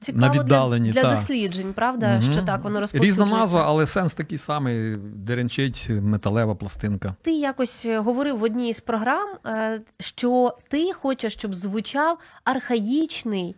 Цікаво 0.02 0.26
На 0.26 0.32
віддаленні, 0.32 0.92
для, 0.92 1.02
для 1.02 1.10
та. 1.10 1.16
досліджень, 1.16 1.74
правда, 1.74 2.14
Мгм. 2.18 2.22
що 2.34 2.42
так 2.42 2.64
воно 2.64 2.80
розповсюджується. 2.80 3.24
Різна 3.24 3.38
назва, 3.40 3.66
але 3.66 3.86
сенс 3.86 4.14
такий 4.14 4.38
самий: 4.38 4.96
деренчить 4.98 5.88
металева 5.90 6.56
пластинка. 6.56 7.16
Ти 7.22 7.32
якось 7.32 7.86
е, 7.86 8.00
говорив 8.00 8.38
в 8.38 8.44
одній 8.44 8.70
із 8.70 8.80
програм, 8.80 9.38
е, 9.46 9.82
що 10.00 10.58
ти 10.70 10.94
хочеш, 10.94 11.34
щоб 11.34 11.56
звучав 11.56 12.20
архаїчний, 12.44 13.56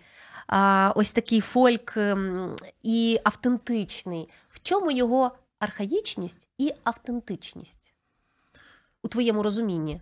ось 0.95 1.11
такий 1.11 1.41
фольк 1.41 1.97
ем, 1.97 2.55
і 2.83 3.19
автентичний. 3.23 4.29
В 4.49 4.59
чому 4.63 4.91
його 4.91 5.31
архаїчність 5.59 6.47
і 6.57 6.73
автентичність? 6.83 7.93
У 9.03 9.07
твоєму 9.07 9.43
розумінні? 9.43 10.01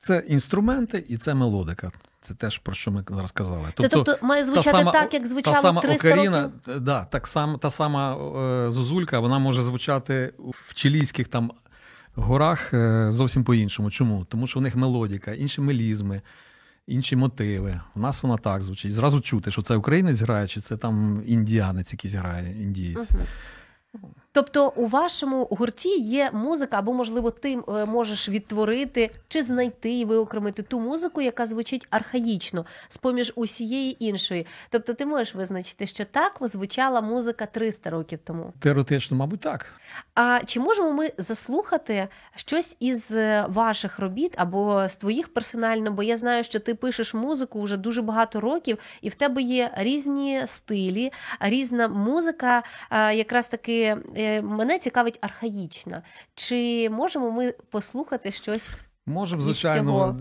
Це 0.00 0.18
інструменти 0.28 1.04
і 1.08 1.16
це 1.16 1.34
мелодика. 1.34 1.92
Це 2.28 2.34
теж 2.34 2.58
про 2.58 2.74
що 2.74 2.90
ми 2.90 3.04
зараз 3.08 3.32
казали. 3.32 3.64
Це 3.78 3.88
тобто 3.88 4.16
має 4.22 4.44
звучати 4.44 4.70
сама- 4.70 4.92
так, 4.92 5.14
як 5.14 5.22
та 5.22 5.28
звучало 5.28 5.56
сама 5.56 5.80
300 5.80 6.08
окаріна, 6.08 6.42
років? 6.42 6.74
е, 6.76 6.78
да, 6.78 7.04
так 7.04 7.26
сам, 7.26 7.58
та 7.58 7.70
сама 7.70 8.16
е, 8.16 8.70
зозулька, 8.70 9.20
вона 9.20 9.38
може 9.38 9.62
звучати 9.62 10.32
в 10.38 10.74
чилійських 10.74 11.28
там 11.28 11.52
горах 12.14 12.74
е, 12.74 13.06
зовсім 13.12 13.44
по-іншому. 13.44 13.90
Чому? 13.90 14.24
Тому 14.24 14.46
що 14.46 14.58
в 14.58 14.62
них 14.62 14.76
мелодіка, 14.76 15.32
інші 15.32 15.60
мелізми, 15.60 16.22
інші 16.86 17.16
мотиви. 17.16 17.80
У 17.96 18.00
нас 18.00 18.22
вона 18.22 18.36
так 18.36 18.62
звучить. 18.62 18.92
Зразу 18.92 19.20
чути, 19.20 19.50
що 19.50 19.62
це 19.62 19.76
українець 19.76 20.20
грає, 20.20 20.46
чи 20.46 20.60
це 20.60 20.76
там 20.76 21.22
індіанець 21.26 21.92
якийсь 21.92 22.14
грає, 22.14 22.62
індієць. 22.62 23.10
Мгм. 23.10 24.10
Тобто 24.38 24.72
у 24.76 24.86
вашому 24.86 25.44
гурті 25.44 25.98
є 25.98 26.30
музика, 26.32 26.78
або, 26.78 26.92
можливо, 26.92 27.30
ти 27.30 27.58
е, 27.68 27.86
можеш 27.86 28.28
відтворити 28.28 29.10
чи 29.28 29.42
знайти 29.42 29.92
і 29.92 30.04
виокремити 30.04 30.62
ту 30.62 30.80
музику, 30.80 31.20
яка 31.20 31.46
звучить 31.46 31.86
архаїчно, 31.90 32.66
з-поміж 32.88 33.32
усієї 33.36 34.04
іншої. 34.04 34.46
Тобто 34.70 34.94
ти 34.94 35.06
можеш 35.06 35.34
визначити, 35.34 35.86
що 35.86 36.04
так 36.04 36.38
звучала 36.40 37.00
музика 37.00 37.46
300 37.46 37.90
років 37.90 38.18
тому. 38.24 38.52
Теоретично, 38.60 39.16
мабуть, 39.16 39.40
так. 39.40 39.66
А 40.14 40.40
чи 40.46 40.60
можемо 40.60 40.92
ми 40.92 41.12
заслухати 41.18 42.08
щось 42.36 42.76
із 42.80 43.12
е, 43.12 43.44
ваших 43.48 43.98
робіт 43.98 44.34
або 44.36 44.88
з 44.88 44.96
твоїх 44.96 45.28
персонально? 45.28 45.90
Бо 45.90 46.02
я 46.02 46.16
знаю, 46.16 46.44
що 46.44 46.60
ти 46.60 46.74
пишеш 46.74 47.14
музику 47.14 47.62
вже 47.62 47.76
дуже 47.76 48.02
багато 48.02 48.40
років, 48.40 48.78
і 49.02 49.08
в 49.08 49.14
тебе 49.14 49.42
є 49.42 49.70
різні 49.76 50.42
стилі, 50.46 51.12
різна 51.40 51.88
музика. 51.88 52.62
Якраз 53.14 53.48
таки 53.48 53.96
е, 54.16 54.27
мене 54.42 54.78
цікавить 54.78 55.18
архаїчна. 55.20 56.02
Чи 56.34 56.90
можемо 56.90 57.30
ми 57.30 57.54
послухати 57.70 58.30
щось? 58.30 58.72
Можемо, 59.08 59.42
звичайно, 59.42 60.18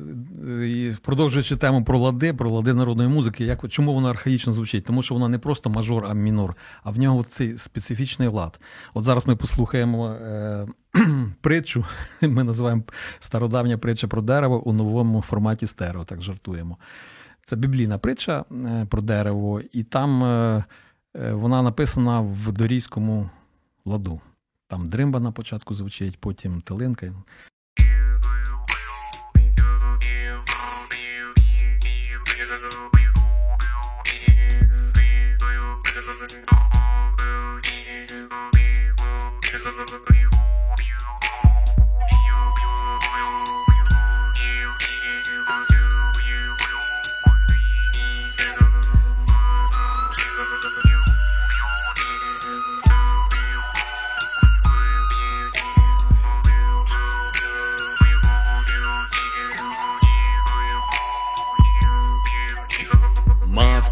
е, 0.47 0.67
і 0.67 0.95
продовжуючи 1.01 1.55
тему 1.55 1.83
про 1.83 1.99
лади, 1.99 2.33
про 2.33 2.49
лади 2.49 2.73
народної 2.73 3.09
музики, 3.09 3.45
як 3.45 3.69
чому 3.69 3.93
вона 3.93 4.09
архаїчно 4.09 4.53
звучить? 4.53 4.85
Тому 4.85 5.01
що 5.01 5.13
вона 5.13 5.27
не 5.27 5.39
просто 5.39 5.69
мажор, 5.69 6.05
а 6.09 6.13
мінор, 6.13 6.55
а 6.83 6.89
в 6.91 6.99
нього 6.99 7.23
цей 7.23 7.57
специфічний 7.57 8.27
лад. 8.27 8.59
От 8.93 9.03
зараз 9.03 9.27
ми 9.27 9.35
послухаємо 9.35 10.07
е, 10.07 10.67
притчу. 11.41 11.85
Ми 12.21 12.43
називаємо 12.43 12.83
стародавня 13.19 13.77
притча 13.77 14.07
про 14.07 14.21
дерево 14.21 14.63
у 14.63 14.73
новому 14.73 15.21
форматі 15.21 15.67
стерео, 15.67 16.03
так 16.03 16.21
жартуємо. 16.21 16.77
Це 17.45 17.55
біблійна 17.55 17.97
притча 17.97 18.45
е, 18.51 18.85
про 18.89 19.01
дерево, 19.01 19.61
і 19.73 19.83
там 19.83 20.23
е, 20.23 20.63
е, 21.15 21.31
вона 21.33 21.61
написана 21.61 22.21
в 22.21 22.51
дорійському 22.51 23.29
ладу. 23.87 24.21
Там 24.67 24.89
дримба 24.89 25.19
на 25.19 25.31
початку 25.31 25.73
звучить, 25.73 26.19
потім 26.19 26.61
тилинка. 26.61 27.13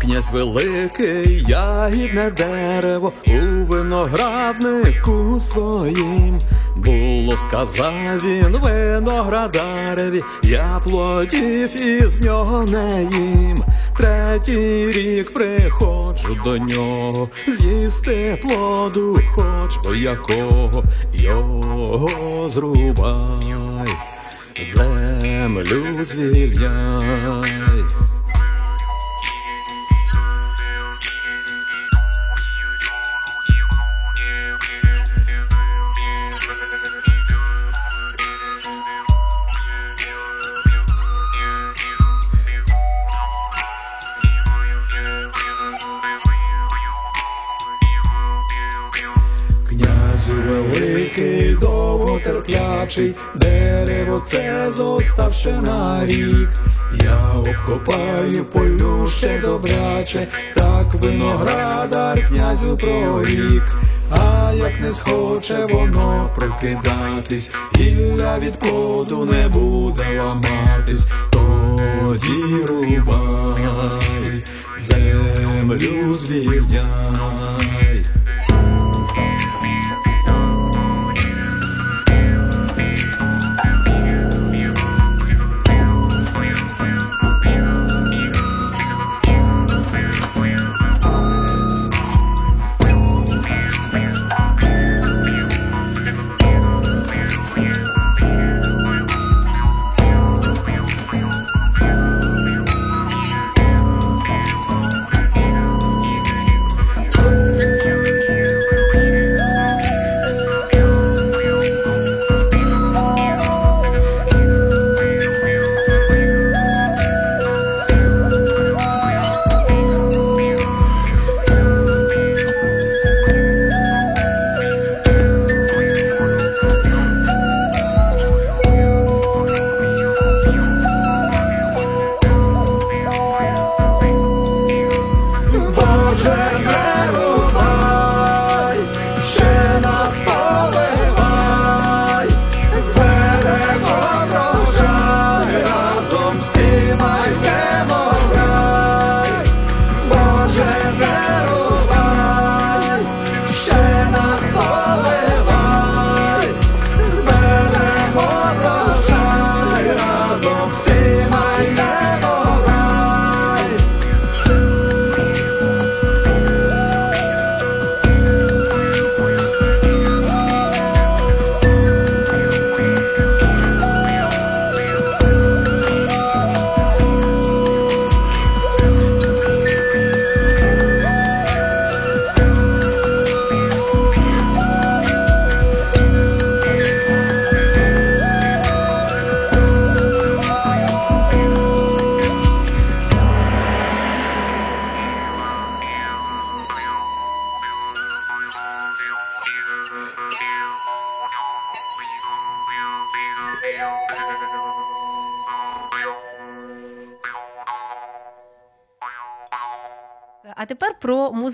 Князь 0.05 0.31
великий, 0.31 1.45
ягідне 1.47 2.31
дерево 2.31 3.13
у 3.27 3.63
винограднику 3.65 5.39
своїм. 5.39 6.39
Було, 6.75 7.37
сказав 7.37 8.17
він 8.23 8.57
виноградареві, 8.57 10.23
я 10.43 10.81
плодів 10.83 11.81
із 11.81 12.21
нього 12.21 12.63
не 12.63 13.07
їм. 13.11 13.63
Третій 13.97 14.89
рік 14.89 15.33
приходжу 15.33 16.37
до 16.43 16.57
нього, 16.57 17.29
з'їсти 17.47 18.39
плоду, 18.41 19.19
хоч 19.35 19.77
би 19.87 19.97
якого 19.97 20.83
його 21.13 22.49
зрубай, 22.49 23.85
землю 24.73 25.83
звільняй. 26.03 27.45
Довготерплячий, 52.25 53.15
дерево 53.35 54.21
це 54.25 54.71
зостав 54.71 55.33
ще 55.33 55.51
на 55.51 56.05
рік. 56.05 56.49
Я 57.03 57.33
обкопаю 57.39 58.45
полю 58.45 59.07
ще 59.07 59.39
добряче, 59.39 60.27
так 60.55 60.93
виноградар 60.93 62.27
князю 62.27 62.77
прорік. 62.77 63.77
А 64.09 64.53
як 64.57 64.81
не 64.81 64.91
схоче 64.91 65.67
воно 65.71 66.29
прокидатись, 66.35 67.51
гілля 67.77 68.39
від 68.39 68.59
плоду 68.59 69.25
не 69.25 69.47
буде 69.47 70.21
ламатись, 70.21 71.07
тоді 71.29 72.65
рубай, 72.67 74.43
землю 74.77 76.17
звільняй. 76.17 77.74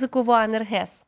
Про 0.01 0.21
музику 0.21 0.23
Ваенергес. 0.23 1.05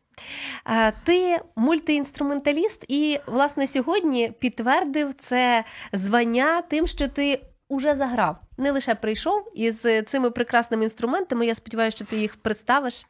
Е, 0.69 0.93
Ти 1.03 1.39
мультиінструменталіст, 1.55 2.85
і 2.87 3.19
власне 3.27 3.67
сьогодні 3.67 4.31
підтвердив 4.39 5.13
це 5.13 5.63
звання 5.93 6.61
тим, 6.61 6.87
що 6.87 7.07
ти 7.07 7.41
уже 7.69 7.95
заграв. 7.95 8.37
Не 8.57 8.71
лише 8.71 8.95
прийшов 8.95 9.45
із 9.55 9.87
цими 10.05 10.31
прекрасними 10.31 10.83
інструментами. 10.83 11.45
Я 11.45 11.55
сподіваюся, 11.55 11.97
що 11.97 12.05
ти 12.05 12.17
їх 12.17 12.35
представиш. 12.35 13.05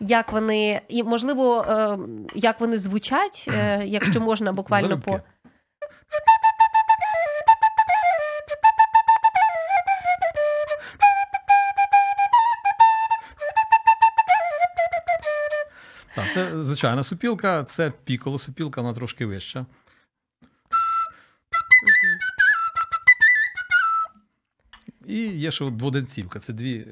Як 0.00 0.32
вони, 0.32 0.80
і 0.88 1.02
можливо, 1.02 1.64
е, 1.68 1.98
як 2.34 2.60
вони 2.60 2.78
звучать, 2.78 3.46
е, 3.48 3.82
якщо 3.86 4.20
можна 4.20 4.52
буквально 4.52 4.88
Залюбки. 4.88 5.10
по 5.10 5.39
це 16.40 16.64
звичайна 16.64 17.02
супілка, 17.02 17.64
це 17.64 17.92
піколо 18.04 18.38
супілка, 18.38 18.80
вона 18.80 18.94
трошки 18.94 19.26
вища. 19.26 19.66
І 25.06 25.16
є 25.16 25.50
ще 25.50 25.70
дводенцівка. 25.70 26.38
Це 26.38 26.52
дві 26.52 26.78
е, 26.78 26.86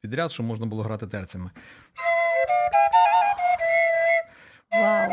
підряд, 0.00 0.32
що 0.32 0.42
можна 0.42 0.66
було 0.66 0.82
грати 0.82 1.06
терцями. 1.06 1.50
вау. 4.72 5.10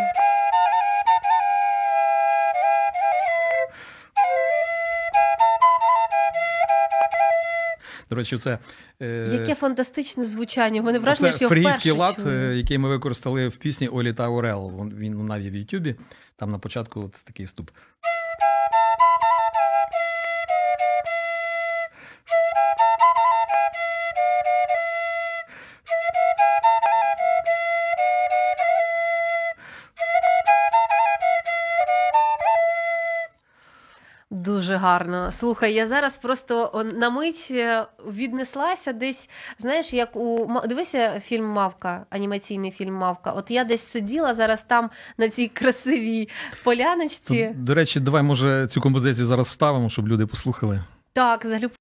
До 8.14 8.18
речі, 8.18 8.38
це, 8.38 8.58
е, 9.02 9.30
Яке 9.32 9.56
фантастичне 9.56 10.26
звучання. 10.26 10.82
Мене 10.82 11.00
враження, 11.00 11.32
що 11.32 11.50
фрійський 11.50 11.92
лад, 11.92 12.16
чую. 12.16 12.52
е, 12.52 12.58
який 12.58 12.78
ми 12.78 12.90
використали 12.90 13.48
в 13.48 13.56
пісні 13.56 13.88
Олі 13.88 14.14
та 14.14 14.30
Орел. 14.30 14.72
Він, 14.78 14.96
Він 14.98 15.26
навіть 15.26 15.54
в 15.54 15.56
Ютубі. 15.56 15.96
Там 16.36 16.52
на 16.52 16.58
початку 16.58 17.02
от 17.02 17.12
такий 17.12 17.46
вступ. 17.46 17.70
Гарно. 34.84 35.32
Слухай, 35.32 35.74
я 35.74 35.86
зараз 35.86 36.18
просто 36.18 36.84
на 36.96 37.10
мить 37.10 37.48
е, 37.52 37.86
віднеслася 38.08 38.94
десь, 38.94 39.30
знаєш, 39.58 39.94
як 39.94 40.16
у 40.16 40.48
дивися 40.68 41.20
фільм 41.20 41.46
Мавка, 41.46 42.06
анімаційний 42.10 42.72
фільм 42.72 42.94
Мавка. 42.94 43.32
От 43.32 43.52
я 43.52 43.64
десь 43.64 43.82
сиділа 43.82 44.34
зараз 44.34 44.64
там 44.64 44.90
на 45.18 45.30
цій 45.30 45.48
красивій 45.48 46.30
поляночці. 46.64 47.54
То, 47.58 47.64
До 47.64 47.74
речі, 47.74 48.00
давай, 48.00 48.24
може, 48.24 48.68
цю 48.68 48.82
композицію 48.82 49.26
зараз 49.26 49.48
вставимо, 49.48 49.90
щоб 49.90 50.08
люди 50.08 50.26
послухали. 50.26 50.84
Так, 51.14 51.46
залюб. 51.46 51.72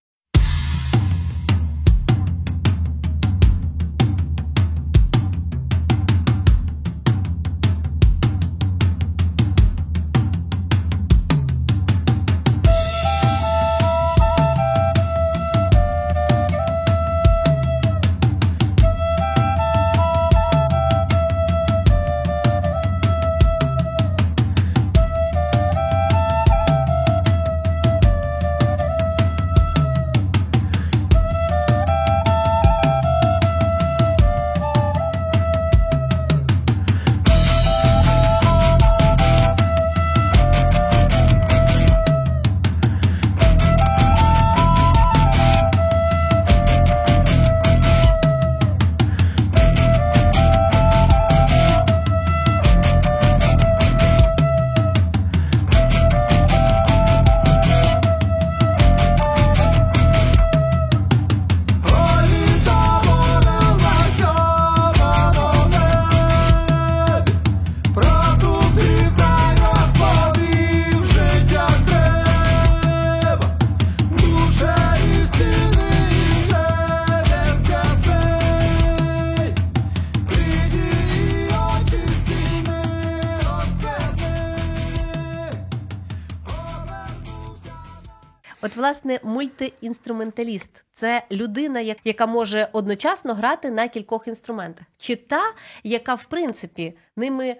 Власне, 88.82 89.20
мультиінструменталіст. 89.22 90.84
Це 90.92 91.26
людина, 91.32 91.96
яка 92.04 92.26
може 92.26 92.68
одночасно 92.72 93.34
грати 93.34 93.70
на 93.70 93.88
кількох 93.88 94.28
інструментах, 94.28 94.86
чи 94.96 95.16
та, 95.16 95.40
яка 95.84 96.14
в 96.14 96.24
принципі 96.24 96.96
ними 97.16 97.56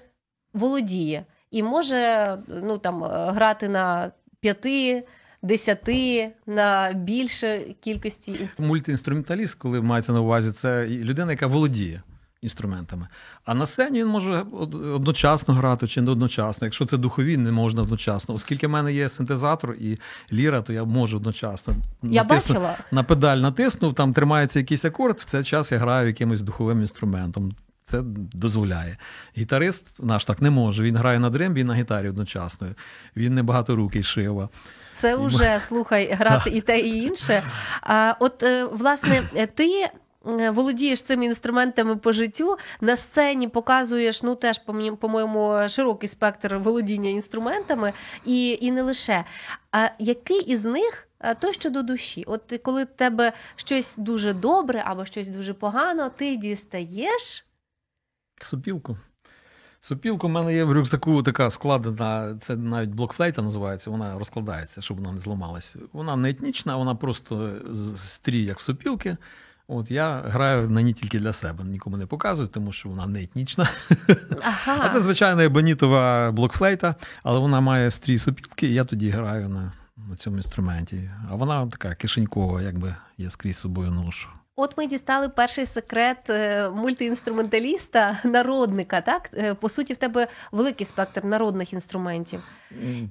володіє 0.52 1.26
і 1.50 1.62
може 1.62 2.38
ну, 2.48 2.78
там, 2.78 3.04
е, 3.04 3.08
грати 3.30 3.68
на 3.68 4.12
п'яти, 4.40 5.06
десяти, 5.42 6.32
на 6.46 6.92
більше 6.92 7.74
кількості 7.80 8.30
інструментів. 8.30 8.66
Мультиінструменталіст, 8.66 9.54
коли 9.54 9.80
мається 9.80 10.12
на 10.12 10.20
увазі, 10.20 10.52
це 10.52 10.86
людина, 10.86 11.32
яка 11.32 11.46
володіє 11.46 12.02
інструментами. 12.42 13.08
А 13.44 13.54
на 13.54 13.66
сцені 13.66 14.00
він 14.00 14.08
може 14.08 14.44
одночасно 14.94 15.54
грати 15.54 15.86
чи 15.86 16.00
не 16.00 16.10
одночасно. 16.10 16.66
Якщо 16.66 16.86
це 16.86 16.96
духові, 16.96 17.36
не 17.36 17.52
можна 17.52 17.82
одночасно. 17.82 18.34
Оскільки 18.34 18.66
в 18.66 18.70
мене 18.70 18.92
є 18.92 19.08
синтезатор 19.08 19.72
і 19.74 19.98
ліра, 20.32 20.62
то 20.62 20.72
я 20.72 20.84
можу 20.84 21.16
одночасно. 21.16 21.74
Я 22.02 22.22
Натисну- 22.22 22.28
бачила. 22.28 22.76
На 22.90 23.02
педаль 23.02 23.38
натиснув, 23.38 23.94
там 23.94 24.12
тримається 24.12 24.58
якийсь 24.58 24.84
акорд, 24.84 25.18
в 25.20 25.24
цей 25.24 25.44
час 25.44 25.72
я 25.72 25.78
граю 25.78 26.06
якимось 26.06 26.40
духовим 26.42 26.80
інструментом. 26.80 27.52
Це 27.86 28.02
дозволяє. 28.34 28.96
Гітарист 29.38 29.96
наш 30.02 30.24
так 30.24 30.42
не 30.42 30.50
може. 30.50 30.82
Він 30.82 30.96
грає 30.96 31.18
на 31.18 31.30
дрембі 31.30 31.60
і 31.60 31.64
на 31.64 31.74
гітарі 31.74 32.08
одночасно. 32.08 32.68
Він 33.16 33.34
не 33.34 33.42
багаторукий 33.42 34.02
шива. 34.02 34.48
Це 34.94 35.16
вже 35.16 35.58
слухай, 35.60 36.12
грати 36.12 36.50
і 36.50 36.60
те, 36.60 36.80
і 36.80 37.02
інше. 37.02 37.42
А 37.80 38.14
от 38.20 38.42
е, 38.42 38.64
власне, 38.64 39.22
е, 39.36 39.46
ти. 39.46 39.88
Е, 40.26 40.50
Володієш 40.50 41.02
цими 41.02 41.24
інструментами 41.24 41.96
по 41.96 42.12
життю 42.12 42.56
на 42.80 42.96
сцені 42.96 43.48
показуєш 43.48 44.22
ну 44.22 44.34
теж 44.34 44.60
по-моєму 45.00 45.68
широкий 45.68 46.08
спектр 46.08 46.56
володіння 46.56 47.10
інструментами, 47.10 47.92
і, 48.24 48.58
і 48.60 48.72
не 48.72 48.82
лише. 48.82 49.24
А 49.72 49.88
який 49.98 50.40
із 50.40 50.64
них 50.64 51.08
е, 51.20 51.34
той, 51.34 51.52
що 51.52 51.70
до 51.70 51.82
душі? 51.82 52.24
От 52.26 52.60
коли 52.62 52.84
в 52.84 52.86
тебе 52.86 53.32
щось 53.56 53.96
дуже 53.96 54.32
добре 54.32 54.82
або 54.86 55.04
щось 55.04 55.28
дуже 55.28 55.54
погано, 55.54 56.10
ти 56.16 56.36
дістаєш. 56.36 57.46
Сопілку. 58.40 58.96
Сопілку 59.84 60.26
в 60.26 60.30
мене 60.30 60.54
є 60.54 60.64
в 60.64 60.72
рюкзаку 60.72 61.22
така 61.22 61.50
складена, 61.50 62.36
це 62.40 62.56
навіть 62.56 62.90
блокфлейта 62.90 63.42
називається, 63.42 63.90
вона 63.90 64.18
розкладається, 64.18 64.80
щоб 64.80 64.96
вона 64.96 65.12
не 65.12 65.20
зламалася. 65.20 65.78
Вона 65.92 66.16
не 66.16 66.30
етнічна, 66.30 66.76
вона 66.76 66.94
просто 66.94 67.54
стрій, 67.96 68.42
як 68.42 68.60
сопілки. 68.60 69.16
От 69.68 69.90
я 69.90 70.20
граю 70.20 70.70
на 70.70 70.82
ній 70.82 70.92
тільки 70.92 71.20
для 71.20 71.32
себе, 71.32 71.64
нікому 71.64 71.96
не 71.96 72.06
показую, 72.06 72.48
тому 72.48 72.72
що 72.72 72.88
вона 72.88 73.06
не 73.06 73.22
етнічна. 73.22 73.68
Ага. 74.42 74.78
А 74.80 74.88
це 74.88 75.00
звичайна 75.00 75.44
ебонітова 75.44 76.32
блокфлейта, 76.32 76.94
але 77.22 77.38
вона 77.38 77.60
має 77.60 77.90
стрій 77.90 78.18
сопілки, 78.18 78.66
і 78.66 78.74
я 78.74 78.84
тоді 78.84 79.10
граю 79.10 79.48
на, 79.48 79.72
на 80.08 80.16
цьому 80.16 80.36
інструменті. 80.36 81.10
А 81.30 81.34
вона 81.34 81.66
така 81.66 81.94
кишенькова, 81.94 82.62
якби 82.62 82.96
я 83.18 83.30
скрізь 83.30 83.58
собою 83.58 83.90
ношу. 83.90 84.28
От 84.56 84.78
ми 84.78 84.86
дістали 84.86 85.28
перший 85.28 85.66
секрет 85.66 86.30
е, 86.30 86.70
мультиінструменталіста, 86.70 88.20
народника. 88.24 89.00
Так 89.00 89.30
Е, 89.34 89.54
по 89.54 89.68
суті, 89.68 89.92
в 89.92 89.96
тебе 89.96 90.28
великий 90.52 90.86
спектр 90.86 91.24
народних 91.24 91.72
інструментів. 91.72 92.42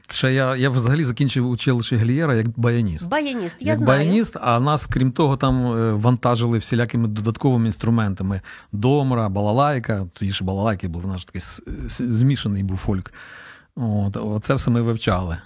Ще 0.10 0.34
я, 0.34 0.56
я 0.56 0.70
взагалі 0.70 1.04
закінчив 1.04 1.50
училище 1.50 1.98
Глієра 1.98 2.36
як 2.36 2.60
баяніст. 2.60 3.10
Баяніст, 3.10 3.58
я 3.60 3.68
як 3.72 3.78
знаю. 3.78 4.00
баяніст, 4.00 4.38
а 4.42 4.60
нас, 4.60 4.86
крім 4.86 5.12
того, 5.12 5.38
там 5.38 5.66
е, 5.78 5.94
вантажили 5.94 6.58
всілякими 6.58 7.08
додатковими 7.08 7.66
інструментами: 7.66 8.42
домра, 8.72 9.30
балалайка. 9.30 10.08
Тоді 10.14 10.32
ж 10.32 10.44
балалайки 10.44 10.88
були 10.88 11.06
наш 11.06 11.26
такий 11.26 11.42
змішаний 11.90 12.64
був 12.64 12.78
фольк. 12.78 13.14
От, 13.76 14.18
оце 14.18 14.54
все 14.54 14.72
ми 14.72 14.82
вивчали. 14.82 15.38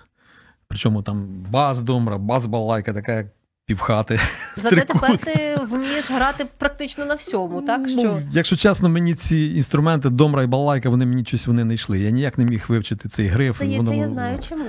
Причому 0.67 1.01
там 1.01 1.27
бас 1.49 1.81
домра, 1.81 2.17
бас 2.17 2.45
балалайка, 2.45 2.93
така 2.93 3.13
як 3.13 3.27
півхати. 3.65 4.19
Зате 4.57 4.81
тепер 4.81 5.17
ти 5.17 5.57
вмієш 5.69 6.11
грати 6.11 6.45
практично 6.57 7.05
на 7.05 7.15
всьому, 7.15 7.61
так 7.61 7.81
Ну, 7.87 7.99
що 7.99 8.21
Якщо 8.31 8.55
чесно, 8.55 8.89
мені 8.89 9.15
ці 9.15 9.37
інструменти, 9.37 10.09
домра 10.09 10.43
і 10.43 10.47
балалайка, 10.47 10.89
вони 10.89 11.05
мені 11.05 11.25
щось 11.25 11.47
вони 11.47 11.63
не 11.63 11.73
йшли. 11.73 11.99
Я 11.99 12.09
ніяк 12.09 12.37
не 12.37 12.45
міг 12.45 12.65
вивчити 12.67 13.09
цей 13.09 13.27
гриф. 13.27 13.55
здається, 13.55 13.91
Воно- 13.91 14.01
я 14.01 14.07
знаю 14.07 14.39
чому. 14.49 14.65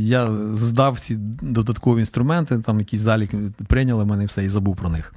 Я 0.00 0.28
здав 0.52 1.00
ці 1.00 1.14
додаткові 1.42 2.00
інструменти, 2.00 2.58
там 2.58 2.78
якісь 2.78 3.00
залік 3.00 3.30
прийняли 3.68 4.04
мене 4.04 4.22
і 4.22 4.26
все, 4.26 4.44
і 4.44 4.48
забув 4.48 4.76
про 4.76 4.88
них. 4.88 5.14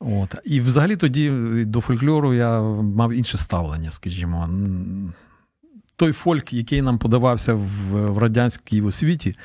От. 0.00 0.34
І 0.44 0.60
взагалі 0.60 0.96
тоді 0.96 1.30
до 1.66 1.80
фольклору 1.80 2.34
я 2.34 2.60
мав 2.82 3.12
інше 3.12 3.38
ставлення, 3.38 3.90
скажімо. 3.90 4.48
Той 5.96 6.12
фольк, 6.12 6.52
який 6.52 6.82
нам 6.82 6.98
подавався 6.98 7.54
в 7.54 8.18
радянській 8.18 8.82
освіті, 8.82 9.36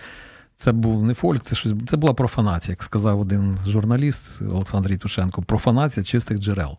це 0.57 0.71
був 0.71 1.05
не 1.05 1.13
фольк, 1.13 1.43
це 1.43 1.55
щось 1.55 1.73
це 1.87 1.97
була 1.97 2.13
профанація, 2.13 2.71
як 2.71 2.83
сказав 2.83 3.19
один 3.19 3.57
журналіст 3.67 4.41
Олександр 4.41 4.91
Єтушенко, 4.91 5.41
профанація 5.41 6.03
чистих 6.03 6.39
джерел. 6.39 6.77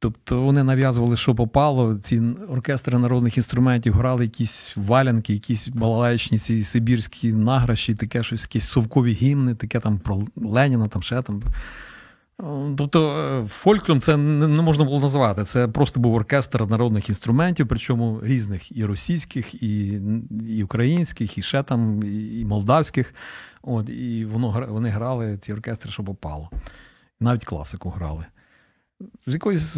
Тобто 0.00 0.40
вони 0.40 0.62
нав'язували, 0.62 1.16
що 1.16 1.34
попало. 1.34 1.98
Ці 2.02 2.22
оркестри 2.48 2.98
народних 2.98 3.36
інструментів 3.36 3.94
грали 3.94 4.24
якісь 4.24 4.72
валянки, 4.76 5.32
якісь 5.32 5.68
балалаєчні 5.68 6.38
ці 6.38 6.64
сибірські 6.64 7.32
награші, 7.32 7.94
таке 7.94 8.22
щось, 8.22 8.42
якісь 8.42 8.68
совкові 8.68 9.12
гімни, 9.12 9.54
таке 9.54 9.80
там 9.80 9.98
про 9.98 10.22
Леніна, 10.36 10.88
там 10.88 11.02
ще 11.02 11.22
там. 11.22 11.42
Тобто 12.76 13.18
е, 13.18 13.48
фольклором 13.48 14.00
це 14.00 14.16
не 14.16 14.62
можна 14.62 14.84
було 14.84 15.00
назвати. 15.00 15.44
Це 15.44 15.68
просто 15.68 16.00
був 16.00 16.14
оркестр 16.14 16.66
народних 16.66 17.08
інструментів, 17.08 17.68
причому 17.68 18.20
різних 18.22 18.76
і 18.76 18.84
російських, 18.84 19.62
і, 19.62 20.00
і 20.48 20.62
українських, 20.62 21.38
і 21.38 21.42
ще 21.42 21.62
там, 21.62 22.02
і 22.40 22.44
молдавських. 22.44 23.14
От, 23.62 23.88
і 23.88 24.24
воно, 24.24 24.66
вони 24.68 24.88
грали 24.88 25.38
ці 25.38 25.52
оркестри, 25.52 25.90
що 25.90 26.04
попало. 26.04 26.50
Навіть 27.20 27.44
класику 27.44 27.90
грали. 27.90 28.26
З 29.26 29.32
якоїсь 29.34 29.76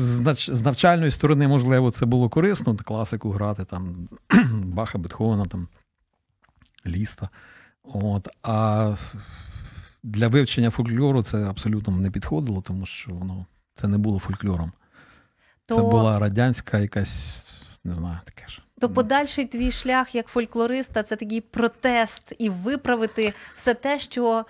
з 0.49 0.63
навчальної 0.63 1.11
сторони, 1.11 1.49
можливо, 1.49 1.91
це 1.91 2.07
було 2.07 2.29
корисно, 2.29 2.77
класику 2.77 3.31
грати, 3.31 3.65
там 3.65 4.09
Баха, 4.53 4.99
Бетховена, 4.99 5.45
там, 5.45 5.69
Ліста. 6.87 7.29
От, 7.85 8.29
а 8.43 8.95
для 10.03 10.29
вивчення 10.29 10.71
фольклору 10.71 11.23
це 11.23 11.45
абсолютно 11.45 11.97
не 11.97 12.11
підходило, 12.11 12.63
тому 12.63 12.87
що 12.87 13.13
воно 13.13 13.47
це 13.75 13.89
не 13.89 13.99
було 13.99 14.19
фольклором. 14.19 14.73
Це 15.69 15.77
була 15.77 16.19
радянська 16.19 16.79
якась, 16.79 17.45
не 17.85 17.95
знаю, 17.95 18.19
таке 18.25 18.49
ж. 18.49 18.63
То 18.81 18.89
подальший 18.89 19.47
твій 19.47 19.71
шлях 19.71 20.15
як 20.15 20.27
фольклориста 20.27 21.03
це 21.03 21.17
такий 21.17 21.41
протест 21.41 22.33
і 22.39 22.49
виправити 22.49 23.33
все 23.57 23.75
те, 23.75 23.99
що 23.99 24.45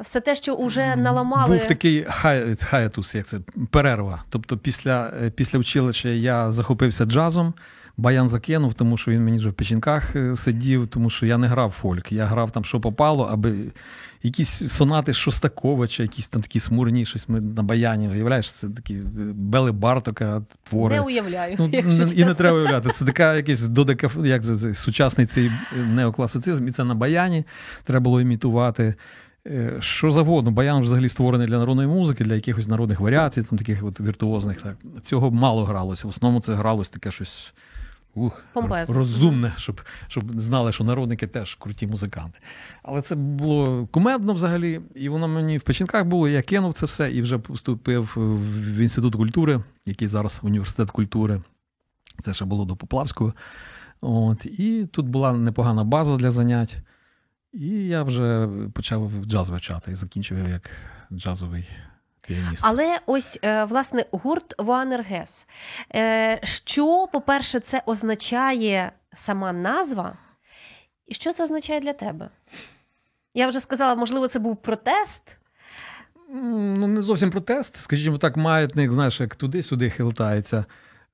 все 0.00 0.20
те, 0.20 0.34
що 0.34 0.56
вже 0.56 0.96
наламали. 0.96 1.56
Був 1.56 1.66
такий 1.66 2.06
хай, 2.08 2.56
хаятус, 2.56 3.14
як 3.14 3.26
це 3.26 3.40
перерва. 3.70 4.24
Тобто, 4.28 4.58
після, 4.58 5.12
е, 5.22 5.30
після 5.30 5.58
училища 5.58 6.08
я 6.08 6.52
захопився 6.52 7.04
джазом. 7.04 7.54
Баян 7.96 8.28
закинув, 8.28 8.74
тому 8.74 8.96
що 8.96 9.10
він 9.10 9.24
мені 9.24 9.38
вже 9.38 9.48
в 9.48 9.52
печінках 9.52 10.16
е, 10.16 10.36
сидів, 10.36 10.86
тому 10.86 11.10
що 11.10 11.26
я 11.26 11.38
не 11.38 11.46
грав 11.46 11.70
фольк. 11.70 12.12
Я 12.12 12.24
грав 12.24 12.50
там, 12.50 12.64
що 12.64 12.80
попало, 12.80 13.24
аби 13.24 13.54
якісь 14.22 14.68
сонати 14.72 15.14
Шостаковича, 15.14 16.02
якісь 16.02 16.28
там 16.28 16.42
такі 16.42 16.60
смурні, 16.60 17.04
щось 17.04 17.28
ми 17.28 17.40
на 17.40 17.62
баяні. 17.62 18.08
Уявляєш, 18.08 18.50
це 18.52 18.68
такі 18.68 18.94
е, 18.94 19.02
Бели 19.34 19.72
Бартока, 19.72 20.42
твори. 20.62 20.94
Не 20.94 21.00
уявляю, 21.00 21.56
Ну, 21.58 21.68
якщо 21.72 22.04
не- 22.06 22.12
і 22.12 22.24
не 22.24 22.34
треба 22.34 22.56
уявляти. 22.58 22.90
Це 22.90 23.04
така 23.04 23.34
якийсь 23.36 23.60
додека, 23.68 24.10
як 24.24 24.44
це, 24.44 24.56
це, 24.56 24.74
сучасний 24.74 25.26
цей 25.26 25.50
неокласицизм, 25.76 26.68
і 26.68 26.70
це 26.70 26.84
на 26.84 26.94
баяні 26.94 27.44
треба 27.84 28.00
було 28.04 28.20
імітувати. 28.20 28.94
Е, 29.46 29.76
Що 29.80 30.10
завгодно, 30.10 30.50
баян 30.50 30.82
взагалі 30.82 31.08
створений 31.08 31.46
для 31.46 31.58
народної 31.58 31.88
музики, 31.88 32.24
для 32.24 32.34
якихось 32.34 32.68
народних 32.68 33.00
варіацій, 33.00 33.42
там 33.42 33.58
таких 33.58 33.84
от 33.84 34.00
віртуозних. 34.00 34.60
Так. 34.62 34.76
Цього 35.02 35.30
мало 35.30 35.64
гралося. 35.64 36.06
В 36.06 36.10
основному 36.10 36.40
це 36.40 36.54
гралось 36.54 36.88
таке 36.88 37.10
щось 37.10 37.52
ух, 38.14 38.44
розумне, 38.88 39.52
щоб, 39.56 39.80
щоб 40.08 40.40
знали, 40.40 40.72
що 40.72 40.84
народники 40.84 41.26
теж 41.26 41.54
круті 41.54 41.86
музиканти. 41.86 42.40
Але 42.82 43.02
це 43.02 43.14
було 43.14 43.86
кумедно 43.86 44.32
взагалі, 44.32 44.80
і 44.94 45.08
воно 45.08 45.28
мені 45.28 45.58
в 45.58 45.62
печінках 45.62 46.04
було. 46.06 46.28
Я 46.28 46.42
кинув 46.42 46.74
це 46.74 46.86
все 46.86 47.12
і 47.12 47.22
вже 47.22 47.38
поступив 47.38 48.12
в 48.16 48.76
інститут 48.76 49.16
культури, 49.16 49.60
який 49.86 50.08
зараз 50.08 50.40
університет 50.42 50.90
культури. 50.90 51.42
Це 52.22 52.34
ще 52.34 52.44
було 52.44 52.64
до 52.64 52.76
Поплавського. 52.76 53.34
От, 54.00 54.46
і 54.46 54.86
тут 54.92 55.08
була 55.08 55.32
непогана 55.32 55.84
база 55.84 56.16
для 56.16 56.30
занять. 56.30 56.76
І 57.52 57.68
я 57.68 58.02
вже 58.02 58.48
почав 58.72 59.10
джаз 59.24 59.50
вивчати 59.50 59.92
і 59.92 59.94
закінчив 59.94 60.48
як 60.48 60.70
джазовий 61.12 61.68
піаніст. 62.20 62.62
Але 62.66 62.98
ось 63.06 63.38
е, 63.44 63.64
власне 63.64 64.04
гурт 64.12 64.54
Вуанергес. 64.58 65.46
Е, 65.94 66.40
Що, 66.42 67.08
по-перше, 67.12 67.60
це 67.60 67.82
означає 67.86 68.92
сама 69.12 69.52
назва, 69.52 70.18
і 71.06 71.14
що 71.14 71.32
це 71.32 71.44
означає 71.44 71.80
для 71.80 71.92
тебе? 71.92 72.28
Я 73.34 73.48
вже 73.48 73.60
сказала, 73.60 73.94
можливо, 73.94 74.28
це 74.28 74.38
був 74.38 74.56
протест. 74.56 75.22
Ну, 76.32 76.86
не 76.86 77.02
зовсім 77.02 77.30
протест. 77.30 77.76
Скажімо 77.76 78.18
так, 78.18 78.36
маятник, 78.36 78.92
знаєш, 78.92 79.20
як 79.20 79.36
туди-сюди 79.36 79.90
хилтається. 79.90 80.64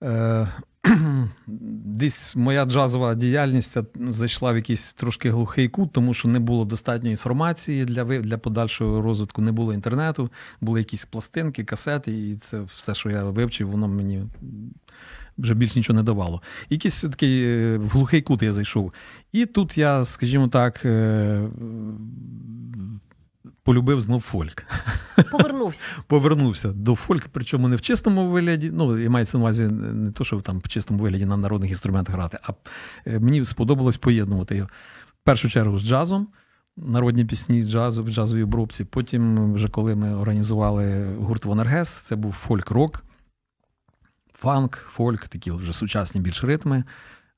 Е, 0.03 0.49
Десь 1.47 2.37
моя 2.37 2.65
джазова 2.65 3.15
діяльність 3.15 3.77
зайшла 4.09 4.53
в 4.53 4.57
якийсь 4.57 4.93
трошки 4.93 5.31
глухий 5.31 5.69
кут, 5.69 5.93
тому 5.93 6.15
що 6.15 6.29
не 6.29 6.39
було 6.39 6.65
достатньо 6.65 7.11
інформації 7.11 7.85
для, 7.85 8.05
для 8.05 8.39
подальшого 8.39 9.03
розвитку, 9.03 9.43
не 9.43 9.53
було 9.53 9.75
інтернету, 9.75 10.31
були 10.61 10.81
якісь 10.81 11.05
пластинки, 11.05 11.65
касети, 11.65 12.29
і 12.31 12.37
це 12.37 12.61
все, 12.61 12.95
що 12.95 13.11
я 13.11 13.25
вивчив, 13.25 13.71
воно 13.71 13.89
мені 13.89 14.25
вже 15.39 15.55
більш 15.55 15.77
нічого 15.77 15.97
не 15.97 16.03
давало. 16.03 16.43
Якийсь 16.71 17.01
такий 17.01 17.45
е, 17.45 17.81
глухий 17.93 18.23
кут 18.23 18.43
я 18.43 18.53
зайшов. 18.53 18.93
І 19.33 19.47
тут 19.47 19.79
я, 19.79 20.05
скажімо 20.05 20.49
так, 20.49 20.85
е, 20.85 21.49
полюбив 23.63 24.01
знов 24.01 24.21
фольк 24.21 24.65
Повернувся. 25.31 25.89
повернувся 26.07 26.73
до 26.73 26.95
фольк, 26.95 27.29
причому 27.33 27.69
не 27.69 27.77
в 27.77 27.81
чистому 27.81 28.31
вигляді. 28.31 28.71
Ну, 28.75 28.99
і 28.99 29.09
мається 29.09 29.39
на 29.39 29.43
увазі 29.43 29.63
не 29.67 30.13
то, 30.13 30.25
що 30.25 30.41
там 30.41 30.59
в 30.59 30.69
чистому 30.69 31.03
вигляді 31.03 31.27
на 31.27 31.37
народних 31.37 31.71
інструментах 31.71 32.15
грати, 32.15 32.39
а 32.43 32.53
е, 33.07 33.19
мені 33.19 33.45
сподобалось 33.45 33.97
поєднувати 33.97 34.57
його 34.57 34.69
в 35.07 35.25
першу 35.25 35.49
чергу 35.49 35.79
з 35.79 35.83
джазом. 35.83 36.29
Народні 36.77 37.25
пісні 37.25 37.65
джазу 37.65 38.05
в 38.05 38.11
джазовій 38.11 38.43
обробці. 38.43 38.85
Потім, 38.85 39.53
вже 39.55 39.69
коли 39.69 39.97
ми 39.97 40.15
організували 40.15 41.15
гурт 41.19 41.45
Вонергес, 41.45 41.89
це 41.89 42.17
був 42.17 42.33
фольк-рок, 42.33 43.05
фанк, 44.35 44.77
фольк, 44.91 45.29
такі 45.29 45.51
вже 45.51 45.73
сучасні 45.73 46.21
більш 46.21 46.45
ритми. 46.45 46.85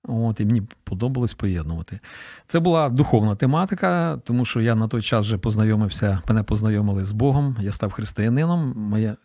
От, 0.05 0.41
і 0.41 0.45
мені 0.45 0.63
подобалось 0.85 1.35
поєднувати. 1.35 2.01
Це 2.47 2.61
була 2.61 2.89
духовна 2.89 3.37
тематика, 3.37 4.21
тому 4.25 4.45
що 4.45 4.61
я 4.61 4.75
на 4.75 4.89
той 4.89 5.03
час 5.03 5.27
вже 5.27 5.39
познайомився, 5.39 6.23
мене 6.29 6.43
познайомили 6.43 7.05
з 7.05 7.13
Богом, 7.13 7.57
я 7.61 7.73
став 7.73 7.93
християнином. 7.93 8.75
Моя 8.77 9.17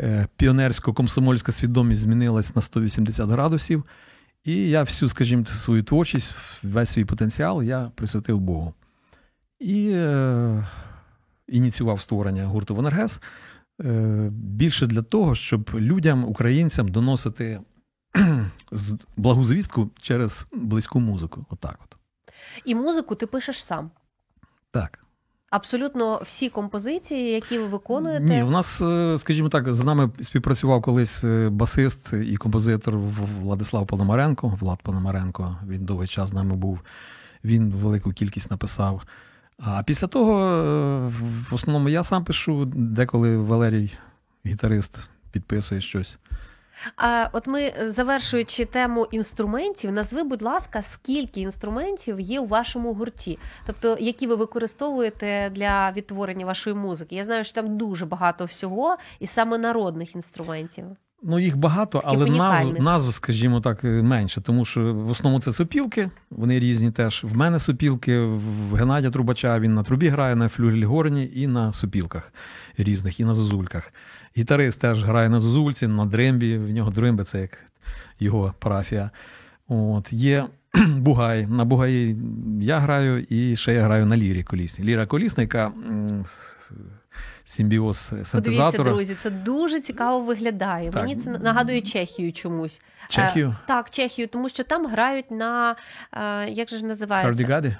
е, 0.00 0.28
піонерсько-комсомольська 0.38 1.52
свідомість 1.52 2.02
змінилась 2.02 2.56
на 2.56 2.62
180 2.62 3.30
градусів. 3.30 3.84
І 4.44 4.68
я 4.68 4.82
всю, 4.82 5.08
скажімо, 5.08 5.46
свою 5.46 5.82
творчість, 5.82 6.36
весь 6.62 6.90
свій 6.90 7.04
потенціал 7.04 7.62
я 7.62 7.90
присвятив 7.94 8.40
Богу. 8.40 8.74
І 9.60 9.90
е, 9.92 10.66
ініціював 11.48 12.00
створення 12.00 12.46
гурту 12.46 12.74
Вонергес 12.74 13.20
е, 13.80 14.28
більше 14.32 14.86
для 14.86 15.02
того, 15.02 15.34
щоб 15.34 15.70
людям, 15.74 16.24
українцям 16.24 16.88
доносити 16.88 17.60
благу 19.16 19.44
звістку 19.44 19.90
через 20.00 20.46
близьку 20.52 21.00
музику. 21.00 21.46
Отак 21.50 21.78
от. 21.84 21.96
І 22.64 22.74
музику 22.74 23.14
ти 23.14 23.26
пишеш 23.26 23.64
сам. 23.64 23.90
Так. 24.70 24.98
Абсолютно 25.50 26.20
всі 26.24 26.48
композиції, 26.48 27.30
які 27.30 27.58
ви 27.58 27.66
виконуєте. 27.66 28.24
Ні, 28.24 28.42
у 28.42 28.50
нас, 28.50 28.80
е, 28.80 29.18
скажімо 29.18 29.48
так, 29.48 29.74
з 29.74 29.84
нами 29.84 30.10
співпрацював 30.22 30.82
колись 30.82 31.24
е, 31.24 31.48
басист 31.48 32.12
і 32.12 32.36
композитор 32.36 32.96
Владислав 33.40 33.86
Пономаренко. 33.86 34.58
Влад 34.60 34.82
Пономаренко. 34.82 35.56
Він 35.68 35.84
довгий 35.84 36.08
час 36.08 36.30
з 36.30 36.32
нами 36.32 36.56
був. 36.56 36.80
Він 37.44 37.70
велику 37.70 38.12
кількість 38.12 38.50
написав. 38.50 39.02
А 39.58 39.82
після 39.82 40.06
того, 40.06 40.44
е, 40.44 41.12
в 41.50 41.54
основному, 41.54 41.88
я 41.88 42.02
сам 42.02 42.24
пишу, 42.24 42.64
деколи 42.64 43.36
Валерій, 43.36 43.92
гітарист, 44.46 44.98
підписує 45.32 45.80
щось. 45.80 46.18
А 46.96 47.28
от 47.32 47.46
ми, 47.46 47.72
завершуючи 47.82 48.64
тему 48.64 49.06
інструментів, 49.10 49.92
назви, 49.92 50.22
будь 50.22 50.42
ласка, 50.42 50.82
скільки 50.82 51.40
інструментів 51.40 52.20
є 52.20 52.40
у 52.40 52.46
вашому 52.46 52.94
гурті, 52.94 53.38
тобто 53.66 53.96
які 54.00 54.26
ви 54.26 54.34
використовуєте 54.34 55.50
для 55.54 55.92
відтворення 55.92 56.46
вашої 56.46 56.76
музики. 56.76 57.16
Я 57.16 57.24
знаю, 57.24 57.44
що 57.44 57.54
там 57.54 57.76
дуже 57.78 58.06
багато 58.06 58.44
всього, 58.44 58.96
і 59.20 59.26
саме 59.26 59.58
народних 59.58 60.14
інструментів. 60.14 60.84
Ну, 61.26 61.38
їх 61.38 61.56
багато, 61.56 61.98
Таких 61.98 62.18
але 62.18 62.30
назв, 62.30 62.80
назв, 62.80 63.12
скажімо 63.12 63.60
так, 63.60 63.84
е, 63.84 64.02
менше, 64.02 64.40
тому 64.40 64.64
що 64.64 64.94
в 64.94 65.08
основному 65.08 65.40
це 65.42 65.52
сопілки, 65.52 66.10
вони 66.30 66.60
різні 66.60 66.90
теж. 66.90 67.24
В 67.24 67.36
мене 67.36 67.58
сопілки, 67.58 68.20
в 68.20 68.74
Геннадія 68.74 69.10
Трубача 69.10 69.58
він 69.58 69.74
на 69.74 69.82
трубі 69.82 70.08
грає, 70.08 70.34
на 70.34 70.48
флюгельгорні 70.48 71.30
і 71.34 71.46
на 71.46 71.72
сопілках 71.72 72.32
різних, 72.78 73.20
і 73.20 73.24
на 73.24 73.34
зозульках. 73.34 73.92
Гітарист 74.38 74.80
теж 74.80 75.04
грає 75.04 75.28
на 75.28 75.40
зузульці, 75.40 75.86
на 75.86 76.06
дрембі, 76.06 76.58
в 76.58 76.70
нього 76.70 76.90
дремби 76.90 77.24
це 77.24 77.40
як 77.40 77.58
його 78.20 78.54
парафія. 78.58 79.10
От, 79.68 80.12
є 80.12 80.44
бугай. 80.88 81.46
На 81.46 81.64
бугаї 81.64 82.16
я 82.60 82.78
граю, 82.78 83.26
і 83.28 83.56
ще 83.56 83.74
я 83.74 83.82
граю 83.82 84.06
на 84.06 84.16
лірі 84.16 84.42
колісній. 84.42 84.84
Ліра 84.84 85.06
колісна, 85.06 85.42
яка 85.42 85.72
симбіоз 87.44 88.12
Подивіться, 88.32 88.82
друзі, 88.82 89.14
це 89.14 89.30
дуже 89.30 89.80
цікаво 89.80 90.20
виглядає. 90.20 90.90
Так. 90.90 91.02
Мені 91.02 91.16
це 91.16 91.30
нагадує 91.30 91.80
Чехію 91.80 92.32
чомусь. 92.32 92.80
Чехію. 93.08 93.48
Е, 93.48 93.56
так, 93.66 93.90
Чехію, 93.90 94.28
тому 94.28 94.48
що 94.48 94.64
там 94.64 94.86
грають 94.86 95.30
на 95.30 95.76
е, 96.12 96.48
як 96.50 96.68
же 96.68 96.78
ж 96.78 96.84
називається? 96.84 97.28
Hurdy-gurdy? 97.28 97.76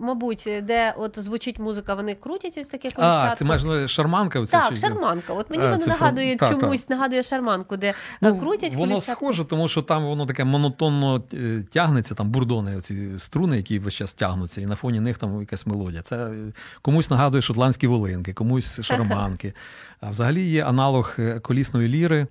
Мабуть, 0.00 0.48
де 0.62 0.94
от 0.96 1.18
звучить 1.18 1.58
музика, 1.58 1.94
вони 1.94 2.14
крутять 2.14 2.58
ось 2.58 2.68
таке 2.68 2.90
А, 2.96 3.34
це 3.38 3.44
увазі 3.44 3.88
шарманка? 3.88 4.40
Оце, 4.40 4.52
Так, 4.52 4.68
чи- 4.68 4.76
шарманка. 4.76 5.32
От 5.32 5.50
мені 5.50 5.62
А, 5.62 5.66
воно 5.70 5.78
це 5.78 5.90
нагадує 5.90 6.36
так, 6.36 6.60
чомусь, 6.60 6.88
нагадує 6.88 7.22
шарманку, 7.22 7.76
де 7.76 7.86
е, 7.88 7.94
Ну, 8.20 8.38
крутять 8.40 8.74
воно 8.74 8.92
коліщатко. 8.92 9.26
схоже, 9.26 9.44
тому 9.44 9.68
що 9.68 9.82
там 9.82 10.06
воно 10.06 10.26
таке 10.26 10.44
монотонно 10.44 11.22
е, 11.34 11.64
тягнеться, 11.70 12.14
там 12.14 12.30
бурдони, 12.30 12.76
оці 12.76 13.08
струни, 13.18 13.56
які 13.56 13.78
весь 13.78 13.94
час 13.94 14.12
тягнуться, 14.12 14.60
і 14.60 14.66
на 14.66 14.76
фоні 14.76 15.00
них 15.00 15.18
там 15.18 15.40
якась 15.40 15.66
мелодія. 15.66 16.02
Це 16.02 16.16
е, 16.16 16.52
комусь 16.82 17.10
нагадує 17.10 17.42
шотландські 17.68 17.86
волинки, 17.86 18.32
комусь 18.32 18.80
шарманки. 18.82 19.52
А 20.00 20.10
взагалі 20.10 20.44
є 20.44 20.64
аналог 20.64 21.14
е, 21.18 21.40
колісної 21.40 21.88
ліри. 21.88 22.26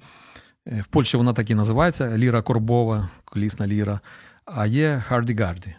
Е, 0.67 0.82
В 0.82 0.86
Польщі 0.88 1.17
вона 1.17 1.34
так 1.34 1.50
і 1.50 1.56
називається 1.56 2.17
ліра 2.17 2.41
корбова, 2.41 3.10
колісна 3.26 3.67
ліра. 3.67 4.00
А 4.45 4.65
є 4.65 5.04
hurdy-gurdy. 5.08 5.76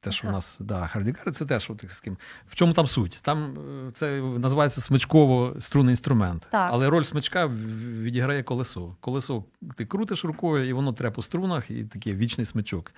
Те, 0.00 0.12
що 0.12 0.28
у 0.28 0.30
нас, 0.30 0.56
да, 0.60 0.86
хардігарди, 0.86 1.30
це 1.30 1.46
теж 1.46 1.70
от, 1.70 1.84
з 1.88 2.00
ким. 2.00 2.16
В 2.48 2.54
чому 2.54 2.72
там 2.72 2.86
суть? 2.86 3.18
Там 3.22 3.58
е, 3.88 3.92
це 3.94 4.20
називається 4.20 4.80
смичково 4.80 5.56
струнний 5.60 5.92
інструмент. 5.92 6.48
Так. 6.50 6.70
Але 6.72 6.88
роль 6.88 7.04
смичка 7.04 7.46
відіграє 7.46 8.42
колесо. 8.42 8.96
Колесо 9.00 9.44
ти 9.76 9.84
крутиш 9.84 10.24
рукою, 10.24 10.68
і 10.68 10.72
воно 10.72 10.92
тре 10.92 11.10
по 11.10 11.22
струнах, 11.22 11.70
і 11.70 11.84
такий 11.84 12.14
вічний 12.14 12.46
смичок. 12.46 12.92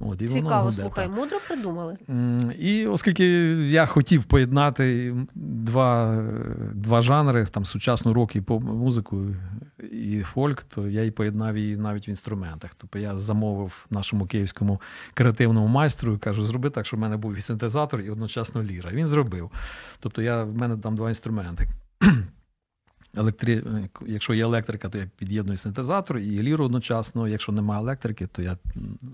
От, 0.00 0.22
і 0.22 0.28
Цікаво, 0.28 0.64
гуде, 0.64 0.82
слухай, 0.82 1.06
так. 1.06 1.16
мудро 1.16 1.38
придумали. 1.48 1.96
І 2.58 2.86
оскільки 2.86 3.24
я 3.66 3.86
хотів 3.86 4.24
поєднати 4.24 5.14
два, 5.34 6.14
два 6.74 7.00
жанри, 7.00 7.46
там 7.46 7.64
сучасну 7.64 8.12
рок 8.12 8.36
і 8.36 8.40
поп-музику, 8.40 9.26
і 9.92 10.22
фольк, 10.22 10.62
то 10.62 10.88
я 10.88 11.04
і 11.04 11.10
поєднав 11.10 11.56
її 11.58 11.76
навіть 11.76 12.08
в 12.08 12.10
інструментах. 12.10 12.70
Тобто 12.76 12.98
я 12.98 13.18
замовив 13.18 13.86
нашому 13.90 14.26
київському 14.26 14.80
креативному 15.14 15.66
майстру 15.66 16.14
і 16.14 16.18
кажу, 16.18 16.46
зроби 16.46 16.70
так, 16.70 16.86
щоб 16.86 16.98
в 16.98 17.02
мене 17.02 17.16
був 17.16 17.36
і 17.36 17.40
синтезатор, 17.40 18.00
і 18.00 18.10
одночасно 18.10 18.62
ліра. 18.62 18.90
Він 18.92 19.06
зробив. 19.06 19.50
Тобто 20.00 20.22
я, 20.22 20.44
в 20.44 20.56
мене 20.56 20.76
там 20.76 20.94
два 20.96 21.08
інструменти. 21.08 21.68
Електри... 23.16 23.62
Якщо 24.06 24.34
є 24.34 24.42
електрика, 24.42 24.88
то 24.88 24.98
я 24.98 25.10
під'єдную 25.18 25.58
синтезатор 25.58 26.18
і 26.18 26.42
ліру 26.42 26.64
одночасно. 26.64 27.28
Якщо 27.28 27.52
немає 27.52 27.80
електрики, 27.80 28.26
то 28.26 28.42
я 28.42 28.56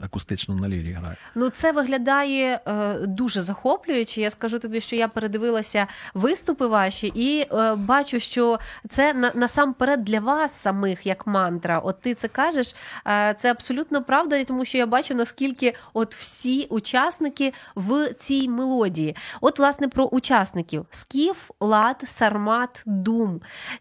акустично 0.03 0.55
на 0.55 0.69
лірі 0.69 0.93
граю. 0.93 1.17
Ну, 1.35 1.49
це 1.49 1.73
виглядає 1.73 2.61
е, 2.67 2.95
дуже 3.07 3.43
захоплююче. 3.43 4.21
Я 4.21 4.31
скажу 4.31 4.59
тобі, 4.59 4.81
що 4.81 4.97
я 4.97 5.09
передивилася 5.09 5.87
виступи 6.15 6.67
ваші 6.67 7.13
і 7.15 7.47
е, 7.53 7.75
бачу, 7.75 8.21
що 8.21 8.59
це 8.89 9.15
на, 9.15 9.33
насамперед 9.35 10.05
для 10.05 10.21
вас 10.21 10.55
самих 10.55 11.07
як 11.07 11.27
мантра. 11.27 11.79
От 11.79 12.01
ти 12.01 12.15
це 12.15 12.29
кажеш, 12.29 12.75
е, 13.07 13.35
це 13.39 13.51
абсолютно 13.51 14.05
правда, 14.05 14.45
тому 14.45 14.65
що 14.65 14.79
я 14.79 14.87
бачу, 14.87 15.15
наскільки 15.15 15.75
от 15.93 16.15
всі 16.15 16.67
учасники 16.71 17.53
в 17.75 18.15
цій 18.15 18.49
мелодії. 18.49 19.17
От, 19.41 19.59
власне, 19.59 19.89
про 19.89 20.05
учасників: 20.05 20.87
Скіф, 20.91 21.51
Лад, 21.61 22.03
Сармат, 22.05 22.83
Дум. 22.87 23.41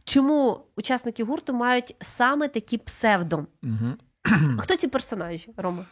Чому 0.10 0.66
учасники 0.76 1.24
гурту 1.24 1.54
мають 1.54 1.96
саме 2.02 2.48
такі 2.48 2.78
псевдо? 2.78 3.46
Угу. 3.64 3.94
Хто 4.60 4.76
ці 4.76 4.88
персонажі, 4.88 5.54
Рома? 5.58 5.86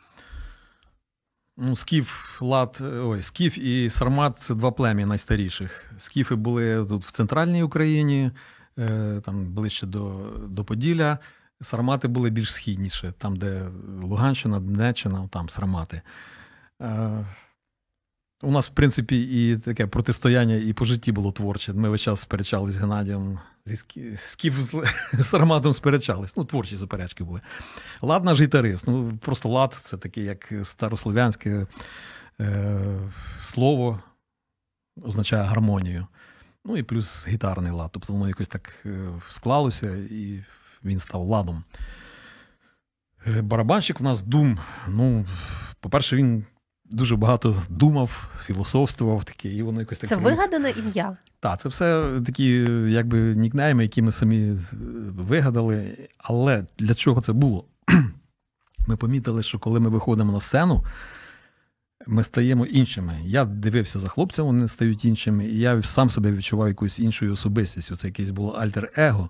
Ну, 1.57 1.75
Скіф, 1.75 2.41
Лад, 2.41 2.77
ой, 2.81 3.23
Скіф 3.23 3.57
і 3.57 3.89
Сармат 3.89 4.39
це 4.39 4.55
два 4.55 4.71
плем'я 4.71 5.05
найстаріших. 5.05 5.91
Скіфи 5.97 6.35
були 6.35 6.85
тут 6.85 7.03
в 7.03 7.11
центральній 7.11 7.63
Україні, 7.63 8.31
е, 8.79 9.21
там 9.25 9.45
ближче 9.53 9.85
до, 9.85 10.31
до 10.47 10.63
Поділля. 10.63 11.19
Сармати 11.61 12.07
були 12.07 12.29
більш 12.29 12.53
східніше, 12.53 13.13
там, 13.17 13.35
де 13.35 13.69
Луганщина, 14.03 14.59
Донеччина, 14.59 15.27
там 15.31 15.49
Сармати. 15.49 16.01
Е, 16.81 17.25
у 18.41 18.51
нас, 18.51 18.69
в 18.69 18.73
принципі, 18.73 19.21
і 19.21 19.57
таке 19.57 19.87
протистояння 19.87 20.55
і 20.55 20.73
по 20.73 20.85
житті 20.85 21.11
було 21.11 21.31
творче. 21.31 21.73
Ми 21.73 21.89
весь 21.89 22.01
час 22.01 22.19
сперечались 22.19 22.73
з 22.73 22.77
Геннадієм, 22.77 23.39
зі 23.67 23.75
Скі- 23.75 24.17
Скіф 24.17 24.59
з 24.59 24.83
з 25.23 25.27
Сарматом 25.27 25.73
сперечались. 25.73 26.37
Ну, 26.37 26.45
творчі 26.45 26.77
суперечки 26.77 27.23
були. 27.23 27.41
Лад 28.01 28.25
наш 28.25 28.41
гітарист. 28.41 28.87
Ну, 28.87 29.17
просто 29.21 29.49
лад 29.49 29.73
це 29.73 29.97
таке, 29.97 30.21
як 30.21 30.53
старослов'янське 30.63 31.67
е, 32.41 32.81
слово, 33.41 33.99
означає 35.03 35.43
гармонію. 35.43 36.07
Ну 36.65 36.77
і 36.77 36.83
плюс 36.83 37.27
гітарний 37.27 37.71
лад. 37.71 37.89
Тобто 37.93 38.13
воно 38.13 38.27
якось 38.27 38.47
так 38.47 38.73
е, 38.85 39.09
склалося, 39.29 39.95
і 39.95 40.43
він 40.83 40.99
став 40.99 41.21
ладом. 41.21 41.63
Е, 43.27 43.41
Барабанщик 43.41 43.99
в 43.99 44.03
нас 44.03 44.21
дум. 44.21 44.59
Ну, 44.87 45.25
по-перше, 45.79 46.15
він 46.15 46.45
дуже 46.89 47.15
багато 47.15 47.55
думав, 47.69 48.29
філософствував 48.45 49.23
таке, 49.23 49.49
і 49.49 49.63
воно 49.63 49.79
якось 49.79 49.97
так. 49.99 50.09
Це 50.09 50.15
вигадане 50.15 50.69
ім'я. 50.69 51.17
так, 51.39 51.59
це 51.61 51.69
все 51.69 52.19
такі, 52.25 52.67
якби 52.89 53.17
нікнейми, 53.19 53.83
які 53.83 54.01
ми 54.01 54.11
самі 54.11 54.37
е, 54.37 54.57
вигадали. 55.17 55.97
Але 56.17 56.65
для 56.79 56.93
чого 56.93 57.21
це 57.21 57.33
було? 57.33 57.65
Ми 58.87 58.97
помітили, 58.97 59.43
що 59.43 59.59
коли 59.59 59.79
ми 59.79 59.89
виходимо 59.89 60.33
на 60.33 60.39
сцену, 60.39 60.85
ми 62.07 62.23
стаємо 62.23 62.65
іншими. 62.65 63.19
Я 63.25 63.45
дивився 63.45 63.99
за 63.99 64.07
хлопцями, 64.07 64.47
вони 64.47 64.67
стають 64.67 65.05
іншими, 65.05 65.45
і 65.45 65.59
я 65.59 65.83
сам 65.83 66.09
себе 66.09 66.31
відчував 66.31 66.67
якоюсь 66.67 66.99
іншою 66.99 67.33
особистістю. 67.33 67.95
Це 67.95 68.07
якесь 68.07 68.31
було 68.31 68.51
альтер-его. 68.51 69.29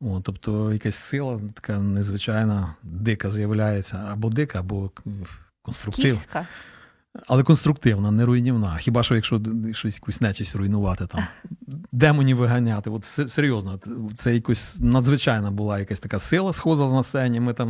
О, 0.00 0.20
тобто 0.20 0.72
якась 0.72 0.96
сила 0.96 1.40
така 1.54 1.78
незвичайна, 1.78 2.74
дика 2.82 3.30
з'являється, 3.30 4.08
або 4.12 4.30
дика, 4.30 4.60
або 4.60 4.90
конструктив. 5.62 6.26
Але 7.26 7.42
конструктивна, 7.42 8.10
не 8.10 8.24
руйнівна. 8.24 8.76
Хіба 8.76 9.02
що 9.02 9.14
якщо 9.14 9.40
щось 9.72 9.94
якусь 9.94 10.20
нечисть 10.20 10.56
руйнувати 10.56 11.06
там, 11.06 11.20
демонів 11.92 12.36
виганяти. 12.36 12.90
От 12.90 13.04
серйозно, 13.04 13.80
це 14.14 14.34
якось 14.34 14.80
надзвичайна 14.80 15.50
була 15.50 15.78
якась 15.78 16.00
така 16.00 16.18
сила 16.18 16.52
сходила 16.52 16.92
на 16.92 17.02
сцені. 17.02 17.40
Ми 17.40 17.54
там 17.54 17.68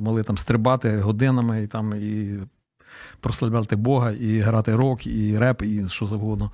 могли 0.00 0.22
там 0.22 0.38
стрибати 0.38 0.98
годинами 0.98 1.62
і 1.62 1.66
там 1.66 1.94
і 1.94 2.38
прославляти 3.20 3.76
Бога, 3.76 4.10
і 4.10 4.38
грати 4.38 4.76
рок, 4.76 5.06
і 5.06 5.38
реп, 5.38 5.62
і 5.62 5.88
що 5.88 6.06
завгодно. 6.06 6.50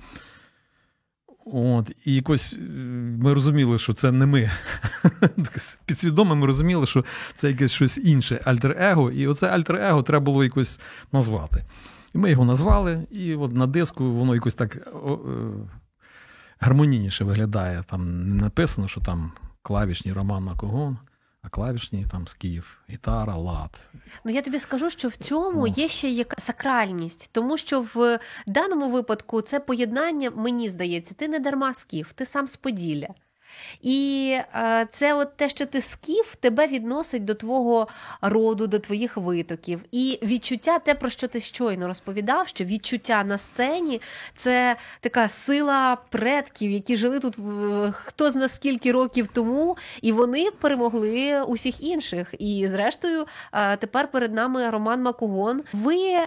От, 1.45 1.91
і 2.05 2.15
якось 2.15 2.53
е, 2.53 2.57
ми 3.19 3.33
розуміли, 3.33 3.79
що 3.79 3.93
це 3.93 4.11
не 4.11 4.25
ми. 4.25 4.51
Підсвідомо 5.85 6.35
ми 6.35 6.47
розуміли, 6.47 6.87
що 6.87 7.05
це 7.35 7.49
якесь 7.49 7.71
щось 7.71 7.97
інше, 7.97 8.41
альтер-его, 8.45 9.11
і 9.11 9.27
оце 9.27 9.47
альтер-его 9.47 10.03
треба 10.03 10.25
було 10.25 10.43
якось 10.43 10.79
назвати. 11.11 11.65
І 12.15 12.17
ми 12.17 12.31
його 12.31 12.45
назвали, 12.45 13.07
і 13.11 13.35
от 13.35 13.53
на 13.53 13.67
диску 13.67 14.11
воно 14.11 14.35
якось 14.35 14.55
так 14.55 14.77
о, 14.93 15.13
е, 15.13 15.51
гармонійніше 16.59 17.23
виглядає. 17.23 17.83
Там 17.87 18.27
не 18.27 18.43
написано, 18.43 18.87
що 18.87 19.01
там 19.01 19.31
клавішні 19.61 20.13
Роман 20.13 20.43
Макогон, 20.43 20.97
а 21.41 21.49
клавішні 21.49 22.05
там 22.11 22.27
з 22.27 22.33
Київ, 22.33 22.77
гітара, 22.89 23.35
лад. 23.35 23.89
Ну 24.25 24.31
я 24.31 24.41
тобі 24.41 24.59
скажу, 24.59 24.89
що 24.89 25.07
в 25.07 25.15
цьому 25.15 25.61
О. 25.61 25.67
є 25.67 25.87
ще 25.87 26.09
яка 26.09 26.35
сакральність, 26.39 27.29
тому 27.31 27.57
що 27.57 27.85
в 27.93 28.19
даному 28.47 28.91
випадку 28.91 29.41
це 29.41 29.59
поєднання, 29.59 30.31
мені 30.31 30.69
здається, 30.69 31.15
ти 31.15 31.27
не 31.27 31.39
дарма 31.39 31.73
скіф, 31.73 32.13
ти 32.13 32.25
сам 32.25 32.47
з 32.47 32.57
Поділля. 32.57 33.07
І 33.81 34.37
е, 34.55 34.87
це 34.91 35.13
от 35.13 35.37
те, 35.37 35.49
що 35.49 35.65
ти 35.65 35.81
скіф, 35.81 36.35
тебе 36.35 36.67
відносить 36.67 37.25
до 37.25 37.35
твого 37.35 37.87
роду, 38.21 38.67
до 38.67 38.79
твоїх 38.79 39.17
витоків. 39.17 39.81
І 39.91 40.19
відчуття, 40.23 40.79
те, 40.79 40.95
про 40.95 41.09
що 41.09 41.27
ти 41.27 41.39
щойно 41.39 41.87
розповідав, 41.87 42.47
що 42.47 42.63
відчуття 42.63 43.23
на 43.23 43.37
сцені 43.37 44.01
це 44.35 44.75
така 44.99 45.27
сила 45.27 45.97
предків, 46.09 46.71
які 46.71 46.97
жили 46.97 47.19
тут 47.19 47.35
е, 47.39 47.91
хто 47.91 48.31
зна 48.31 48.47
скільки 48.47 48.91
років 48.91 49.27
тому, 49.27 49.77
і 50.01 50.11
вони 50.11 50.51
перемогли 50.51 51.43
усіх 51.43 51.83
інших. 51.83 52.33
І 52.39 52.67
зрештою, 52.67 53.25
е, 53.53 53.77
тепер 53.77 54.11
перед 54.11 54.33
нами 54.33 54.69
Роман 54.69 55.01
Макугон. 55.01 55.61
Ви 55.73 56.17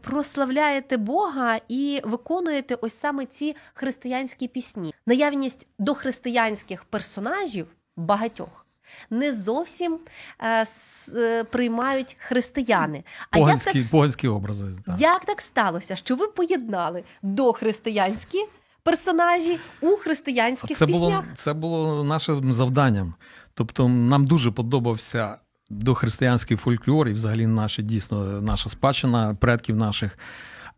прославляєте 0.00 0.96
Бога 0.96 1.60
і 1.68 2.00
виконуєте 2.04 2.74
ось 2.74 2.94
саме 2.94 3.26
ці 3.26 3.56
християнські 3.74 4.48
пісні. 4.48 4.94
Наявність 5.06 5.66
дохристиянських 5.78 6.84
персонажів 6.84 7.66
багатьох. 7.96 8.66
Не 9.10 9.32
зовсім 9.32 9.98
е, 10.40 10.60
с, 10.60 11.08
е, 11.14 11.44
приймають 11.44 12.16
християни. 12.18 13.04
А 13.30 13.38
як 13.38 13.44
Поганські, 13.44 13.82
так, 13.82 13.90
поганські 13.90 14.28
образи. 14.28 14.66
Так. 14.86 15.00
як 15.00 15.24
так 15.24 15.40
сталося, 15.40 15.96
що 15.96 16.16
ви 16.16 16.26
поєднали 16.26 17.04
дохристиянські 17.22 18.38
персонажі 18.82 19.58
у 19.80 19.96
християнських 19.96 20.76
Це 20.76 20.86
піснях? 20.86 21.02
було, 21.02 21.24
це 21.36 21.52
було 21.52 22.04
нашим 22.04 22.52
завданням. 22.52 23.14
Тобто, 23.54 23.88
нам 23.88 24.24
дуже 24.24 24.50
подобався 24.50 25.36
дохристиянський 25.72 26.56
фольклор, 26.56 27.08
і 27.08 27.12
взагалі 27.12 27.46
наша 27.46 27.82
дійсно 27.82 28.42
наша 28.42 28.68
спадщина 28.68 29.34
предків 29.34 29.76
наших. 29.76 30.18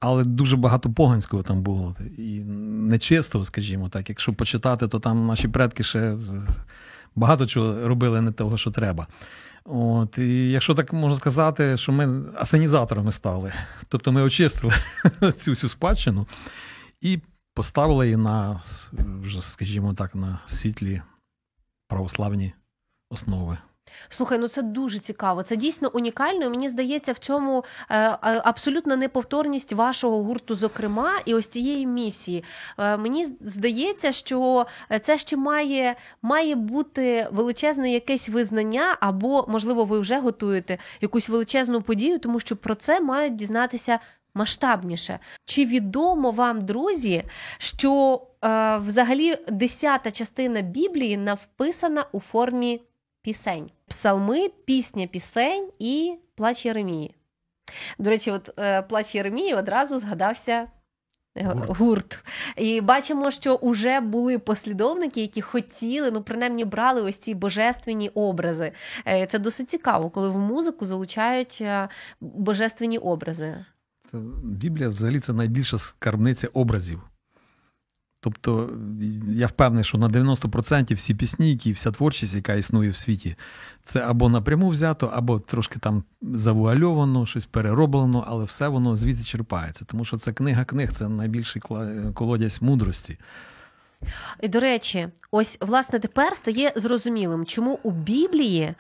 Але 0.00 0.24
дуже 0.24 0.57
багато 0.57 0.90
поганського 0.90 1.42
там 1.42 1.62
було. 1.62 1.96
І 2.18 2.40
нечистого, 2.88 3.44
скажімо 3.44 3.88
так. 3.88 4.08
Якщо 4.08 4.33
почитати, 4.33 4.88
то 4.88 5.00
там 5.00 5.27
наші 5.27 5.48
предки 5.48 5.83
ще 5.83 6.16
багато 7.14 7.46
чого 7.46 7.88
робили 7.88 8.21
не 8.21 8.33
того, 8.33 8.56
що 8.56 8.71
треба. 8.71 9.06
От, 9.64 10.18
і 10.18 10.50
якщо 10.50 10.75
так 10.75 10.92
можна 10.92 11.18
сказати, 11.18 11.77
що 11.77 11.92
ми 11.92 12.25
асенізаторами 12.37 13.12
стали. 13.12 13.52
Тобто 13.88 14.12
ми 14.12 14.23
очистили 14.23 14.73
цю 15.35 15.50
всю 15.50 15.71
спадщину 15.71 16.27
і 17.00 17.21
поставили 17.54 18.06
її 18.06 18.16
на, 18.16 18.62
скажімо 19.40 19.94
так, 19.94 20.14
на 20.14 20.38
світлі 20.46 21.02
православні 21.88 22.52
основи. 23.10 23.58
Слухай, 24.08 24.38
ну 24.38 24.48
це 24.48 24.62
дуже 24.62 24.98
цікаво. 24.98 25.42
Це 25.42 25.56
дійсно 25.56 25.90
унікально. 25.94 26.50
Мені 26.50 26.68
здається, 26.68 27.12
в 27.12 27.18
цьому 27.18 27.64
е, 27.90 28.18
абсолютна 28.20 28.96
неповторність 28.96 29.72
вашого 29.72 30.22
гурту, 30.22 30.54
зокрема, 30.54 31.12
і 31.24 31.35
ось 31.35 31.48
цієї 31.48 31.87
місії. 31.87 32.44
Е, 32.78 32.96
мені 32.96 33.24
здається, 33.40 34.12
що 34.12 34.66
це 35.00 35.18
ще 35.18 35.37
має, 35.37 35.96
має 36.22 36.54
бути 36.54 37.28
величезне 37.32 37.92
якесь 37.92 38.28
визнання, 38.28 38.96
або, 39.00 39.44
можливо, 39.48 39.85
ви 39.85 39.98
вже 39.98 40.18
готуєте 40.18 40.78
якусь 41.00 41.28
величезну 41.28 41.82
подію, 41.82 42.18
тому 42.18 42.40
що 42.40 42.56
про 42.56 42.74
це 42.74 43.00
мають 43.00 43.37
дізнатися. 43.37 43.98
Масштабніше. 44.37 45.18
Чи 45.44 45.64
відомо 45.64 46.30
вам, 46.30 46.60
друзі, 46.60 47.24
що 47.58 48.22
е, 48.44 48.76
взагалі 48.78 49.37
десята 49.48 50.10
частина 50.10 50.60
Біблії 50.60 51.16
навписана 51.16 52.04
у 52.12 52.20
формі 52.20 52.80
пісень? 53.25 53.70
Псалми, 53.88 54.48
пісня 54.48 55.06
пісень 55.06 55.68
і 55.79 56.14
плач 56.35 56.66
Єремії. 56.66 57.14
До 57.98 58.10
речі, 58.10 58.31
от 58.31 58.50
е, 58.58 58.83
плач 58.83 59.14
Єремії 59.14 59.54
одразу 59.54 59.98
згадався. 59.98 60.66
е, 61.37 61.44
Гурт. 61.68 62.25
І 62.56 62.81
бачимо, 62.81 63.31
що 63.31 63.58
вже 63.62 64.00
були 64.00 64.38
послідовники, 64.38 65.20
які 65.20 65.40
хотіли, 65.42 66.10
ну 66.10 66.22
принаймні 66.22 66.64
брали 66.64 67.02
ось 67.02 67.16
ці 67.16 67.35
божественні 67.35 68.08
образи. 68.08 68.72
Е, 69.06 69.27
Це 69.27 69.38
досить 69.38 69.70
цікаво, 69.70 70.10
коли 70.10 70.29
в 70.29 70.38
музику 70.38 70.85
залучають 70.85 71.62
божественні 72.20 72.98
образи. 72.98 73.64
Це, 74.10 74.18
Біблія 74.44 74.88
взагалі 74.88 75.20
це 75.20 75.33
найбільша 75.33 75.79
скарбниця 75.79 76.48
образів. 76.52 77.02
Тобто, 78.25 78.70
я 79.29 79.46
впевнений, 79.46 79.85
що 79.85 79.98
на 79.98 80.08
90% 80.08 80.94
всі 80.94 81.14
пісні, 81.14 81.50
які 81.50 81.72
вся 81.72 81.90
творчість, 81.90 82.35
яка 82.35 82.54
існує 82.54 82.90
в 82.90 82.96
світі, 82.96 83.37
це 83.83 84.00
або 84.00 84.29
напряму 84.29 84.68
взято, 84.68 85.10
або 85.14 85.38
трошки 85.38 85.79
там 85.79 86.04
завуальовано, 86.22 87.27
щось 87.27 87.46
перероблено, 87.46 88.25
але 88.29 88.44
все 88.44 88.68
воно 88.68 88.96
звідти 88.96 89.25
черпається. 89.25 89.85
Тому 89.85 90.04
що 90.04 90.18
це 90.18 90.33
книга 90.33 90.64
книг, 90.64 90.92
це 90.92 91.08
найбільший 91.08 91.62
колодязь 92.14 92.62
мудрості. 92.62 93.18
І 94.40 94.48
до 94.48 94.60
речі, 94.60 95.08
ось 95.31 95.58
власне 95.60 95.98
тепер 95.98 96.37
стає 96.37 96.72
зрозумілим, 96.77 97.46
чому 97.46 97.79
у 97.83 97.90
Біблії 97.90 98.75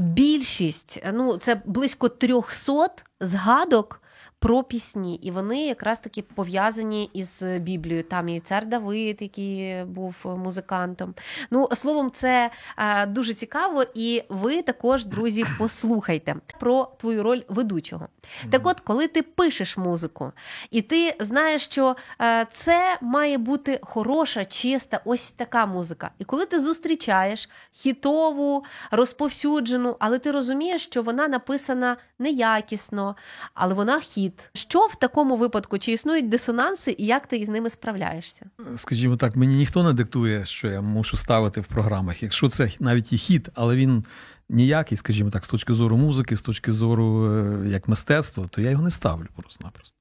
більшість, 0.00 1.02
ну 1.12 1.36
це 1.36 1.62
близько 1.64 2.08
300 2.08 2.88
згадок. 3.20 4.01
Про 4.42 4.62
пісні, 4.62 5.14
і 5.14 5.30
вони 5.30 5.66
якраз 5.66 6.00
таки 6.00 6.22
пов'язані 6.22 7.10
із 7.12 7.42
Біблією. 7.42 8.02
Там 8.02 8.28
і 8.28 8.40
цар 8.40 8.66
Давид, 8.66 9.22
який 9.22 9.84
був 9.84 10.38
музикантом. 10.38 11.14
Ну, 11.50 11.68
словом, 11.72 12.10
це 12.10 12.50
е, 12.78 13.06
дуже 13.06 13.34
цікаво, 13.34 13.84
і 13.94 14.22
ви 14.28 14.62
також, 14.62 15.04
друзі, 15.04 15.44
послухайте 15.58 16.36
про 16.60 16.88
твою 16.98 17.22
роль 17.22 17.40
ведучого. 17.48 18.08
Так 18.50 18.66
от, 18.66 18.80
коли 18.80 19.08
ти 19.08 19.22
пишеш 19.22 19.76
музику, 19.76 20.32
і 20.70 20.82
ти 20.82 21.16
знаєш, 21.20 21.64
що 21.64 21.96
е, 22.20 22.46
це 22.52 22.98
має 23.00 23.38
бути 23.38 23.80
хороша, 23.82 24.44
чиста, 24.44 25.00
ось 25.04 25.30
така 25.30 25.66
музика. 25.66 26.10
І 26.18 26.24
коли 26.24 26.46
ти 26.46 26.60
зустрічаєш 26.60 27.48
хітову, 27.72 28.64
розповсюджену, 28.90 29.96
але 30.00 30.18
ти 30.18 30.30
розумієш, 30.30 30.84
що 30.84 31.02
вона 31.02 31.28
написана 31.28 31.96
неякісно, 32.18 33.16
але 33.54 33.74
вона 33.74 34.00
хіт. 34.00 34.31
Що 34.54 34.86
в 34.86 34.94
такому 34.94 35.36
випадку? 35.36 35.78
Чи 35.78 35.92
існують 35.92 36.28
дисонанси, 36.28 36.94
і 36.98 37.06
як 37.06 37.26
ти 37.26 37.36
із 37.36 37.48
ними 37.48 37.70
справляєшся? 37.70 38.46
Скажімо 38.76 39.16
так, 39.16 39.36
мені 39.36 39.56
ніхто 39.56 39.82
не 39.82 39.92
диктує, 39.92 40.44
що 40.46 40.68
я 40.68 40.80
мушу 40.80 41.16
ставити 41.16 41.60
в 41.60 41.66
програмах. 41.66 42.22
Якщо 42.22 42.48
це 42.48 42.70
навіть 42.80 43.12
і 43.12 43.18
хіт, 43.18 43.48
але 43.54 43.76
він 43.76 44.04
ніякий, 44.48 44.98
скажімо 44.98 45.30
так, 45.30 45.44
з 45.44 45.48
точки 45.48 45.74
зору 45.74 45.96
музики, 45.96 46.36
з 46.36 46.42
точки 46.42 46.72
зору 46.72 47.26
е, 47.26 47.68
як 47.68 47.88
мистецтва, 47.88 48.46
то 48.50 48.60
я 48.60 48.70
його 48.70 48.82
не 48.82 48.90
ставлю 48.90 49.26
просто-напросто. 49.36 49.96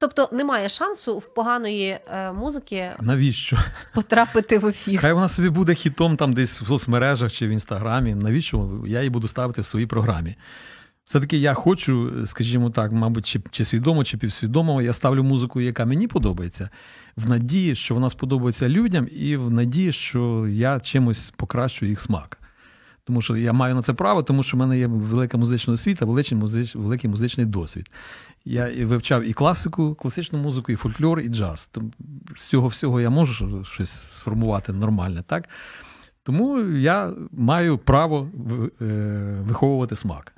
Тобто 0.00 0.28
немає 0.32 0.68
шансу 0.68 1.18
в 1.18 1.34
поганої 1.34 1.98
е, 2.06 2.32
музики 2.32 2.90
Навіщо? 3.00 3.58
потрапити 3.94 4.58
в 4.58 4.66
ефір. 4.66 5.00
Хай 5.00 5.12
вона 5.12 5.28
собі 5.28 5.48
буде 5.48 5.74
хітом 5.74 6.16
там 6.16 6.32
десь 6.32 6.62
в 6.62 6.66
соцмережах 6.66 7.32
чи 7.32 7.46
в 7.46 7.50
інстаграмі. 7.50 8.14
Навіщо 8.14 8.82
я 8.86 8.98
її 8.98 9.10
буду 9.10 9.28
ставити 9.28 9.62
в 9.62 9.66
своїй 9.66 9.86
програмі? 9.86 10.36
Все-таки 11.10 11.36
я 11.36 11.54
хочу, 11.54 12.26
скажімо 12.26 12.70
так, 12.70 12.92
мабуть, 12.92 13.26
чи, 13.26 13.40
чи 13.50 13.64
свідомо, 13.64 14.04
чи 14.04 14.18
півсвідомо, 14.18 14.82
я 14.82 14.92
ставлю 14.92 15.22
музику, 15.22 15.60
яка 15.60 15.84
мені 15.84 16.08
подобається, 16.08 16.70
в 17.16 17.28
надії, 17.28 17.74
що 17.74 17.94
вона 17.94 18.10
сподобається 18.10 18.68
людям, 18.68 19.08
і 19.12 19.36
в 19.36 19.50
надії, 19.50 19.92
що 19.92 20.46
я 20.48 20.80
чимось 20.80 21.30
покращую 21.36 21.90
їх 21.90 22.00
смак. 22.00 22.38
Тому 23.04 23.22
що 23.22 23.36
я 23.36 23.52
маю 23.52 23.74
на 23.74 23.82
це 23.82 23.92
право, 23.92 24.22
тому 24.22 24.42
що 24.42 24.56
в 24.56 24.60
мене 24.60 24.78
є 24.78 24.86
велика 24.86 25.38
музична 25.38 25.74
освіта, 25.74 26.04
великий, 26.04 26.38
музич, 26.38 26.76
великий 26.76 27.10
музичний 27.10 27.46
досвід. 27.46 27.90
Я 28.44 28.86
вивчав 28.86 29.22
і 29.22 29.32
класику, 29.32 29.94
класичну 29.94 30.38
музику, 30.38 30.72
і 30.72 30.76
фольклор, 30.76 31.20
і 31.20 31.28
джаз. 31.28 31.68
Тому 31.72 31.90
з 32.36 32.48
цього 32.48 32.68
всього 32.68 33.00
я 33.00 33.10
можу 33.10 33.64
щось 33.64 33.90
сформувати 33.90 34.72
нормальне, 34.72 35.22
так? 35.26 35.48
Тому 36.22 36.60
я 36.60 37.12
маю 37.32 37.78
право 37.78 38.28
е, 38.80 38.84
виховувати 39.46 39.96
смак. 39.96 40.32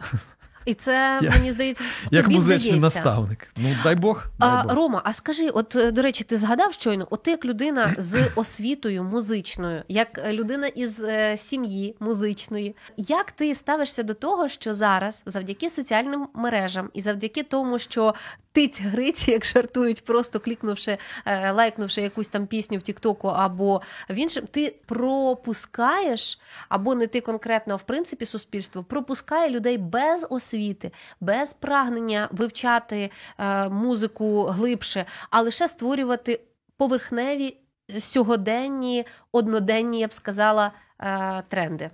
І 0.65 0.75
це 0.75 1.19
Я- 1.23 1.31
мені 1.31 1.53
здається, 1.53 1.85
Як 2.11 2.23
тобі 2.25 2.35
музичний 2.35 2.59
здається. 2.61 2.81
наставник. 3.01 3.49
Ну, 3.57 3.69
дай 3.85 3.95
Бог. 3.95 4.27
Дай 4.39 4.49
А, 4.51 4.63
Бог. 4.63 4.73
Рома, 4.77 5.03
а 5.05 5.13
скажи, 5.13 5.49
от 5.49 5.77
е, 5.77 5.91
до 5.93 6.03
речі, 6.03 6.25
ти 6.25 6.37
згадав 6.37 6.73
щойно, 6.73 7.07
от 7.11 7.23
ти 7.23 7.31
як 7.31 7.45
людина 7.45 7.95
з 7.99 8.29
освітою 8.37 9.05
музичною, 9.05 9.83
як 9.89 10.19
е, 10.19 10.33
людина 10.33 10.67
із 10.67 11.03
е, 11.05 11.37
сім'ї 11.37 11.97
музичної, 12.01 12.77
як 12.97 13.31
ти 13.33 13.55
ставишся 13.55 14.03
до 14.03 14.15
того, 14.15 14.49
що 14.49 14.75
зараз, 14.75 15.23
завдяки 15.27 15.71
соціальним 15.71 16.29
мережам 16.35 16.91
і 16.95 17.01
завдяки 17.03 17.43
тому, 17.43 17.79
що 17.79 18.15
тиць 18.53 18.81
гриць, 18.81 19.29
як 19.29 19.45
жартують, 19.45 20.05
просто 20.05 20.41
клікнувши, 20.41 20.99
е, 21.27 21.51
лайкнувши 21.51 22.03
якусь 22.03 22.29
там 22.29 22.47
пісню 22.47 22.79
в 22.79 22.83
Тіктоку 22.83 23.29
або 23.29 23.83
в 24.11 24.15
іншому, 24.15 24.47
ти 24.51 24.75
пропускаєш, 24.87 26.41
або 26.69 26.95
не 26.95 27.07
ти 27.07 27.21
конкретно, 27.21 27.75
а 27.75 27.77
в 27.77 27.83
принципі 27.83 28.27
суспільство 28.27 28.85
пропускає 28.85 29.51
людей 29.51 29.79
без 29.79 30.27
освіти, 30.31 30.93
без 31.21 31.55
прагнення 31.55 32.29
вивчати 32.33 33.11
е, 33.39 33.69
музику 33.69 34.45
глибше, 34.45 35.05
а 35.31 35.41
лише 35.41 35.69
створювати 35.69 36.41
поверхневі 36.77 37.57
сьогоденні, 38.01 39.07
одноденні, 39.33 40.01
я 40.01 40.07
б 40.07 40.13
сказала, 40.13 40.73
е, 41.01 41.43
тренди. 41.49 41.91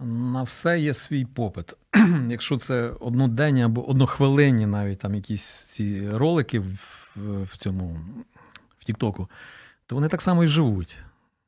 На 0.00 0.42
все 0.42 0.80
є 0.80 0.94
свій 0.94 1.24
попит. 1.24 1.74
Якщо 2.28 2.56
це 2.56 2.90
одноденні 3.00 3.62
або 3.62 3.90
однохвилинні 3.90 4.66
навіть 4.66 4.98
там 4.98 5.14
якісь 5.14 5.44
ці 5.44 6.10
ролики 6.10 6.60
в, 6.60 6.88
в 7.42 7.56
цьому 7.56 8.00
в 8.78 8.84
Тіктоку, 8.84 9.28
то 9.86 9.94
вони 9.94 10.08
так 10.08 10.22
само 10.22 10.44
і 10.44 10.48
живуть. 10.48 10.96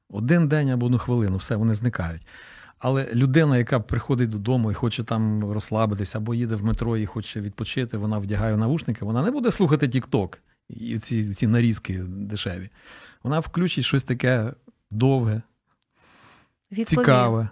Один 0.09 0.49
день 0.49 0.71
або 0.71 0.87
одну 0.87 0.99
хвилину, 0.99 1.37
все, 1.37 1.57
вони 1.57 1.75
зникають. 1.75 2.23
Але 2.79 3.09
людина, 3.15 3.59
яка 3.59 3.81
приходить 3.81 4.31
додому 4.31 4.71
і 4.71 4.75
хоче 4.75 5.05
там 5.05 5.53
розслабитися, 5.53 6.19
або 6.19 6.35
їде 6.35 6.57
в 6.57 6.65
метро 6.65 6.97
і 6.97 7.07
хоче 7.07 7.41
відпочити, 7.41 7.97
вона 7.97 8.19
вдягає 8.19 8.57
навушники, 8.57 9.05
вона 9.05 9.23
не 9.23 9.31
буде 9.31 9.51
слухати 9.51 9.89
Тікток 9.89 10.39
і 10.69 10.99
ці, 10.99 11.35
ці 11.35 11.47
нарізки 11.47 11.99
дешеві. 11.99 12.71
Вона 13.23 13.41
включить 13.41 13.85
щось 13.85 14.03
таке 14.03 14.53
довге, 14.91 15.43
Відповів. 16.73 16.87
цікаве. 16.87 17.49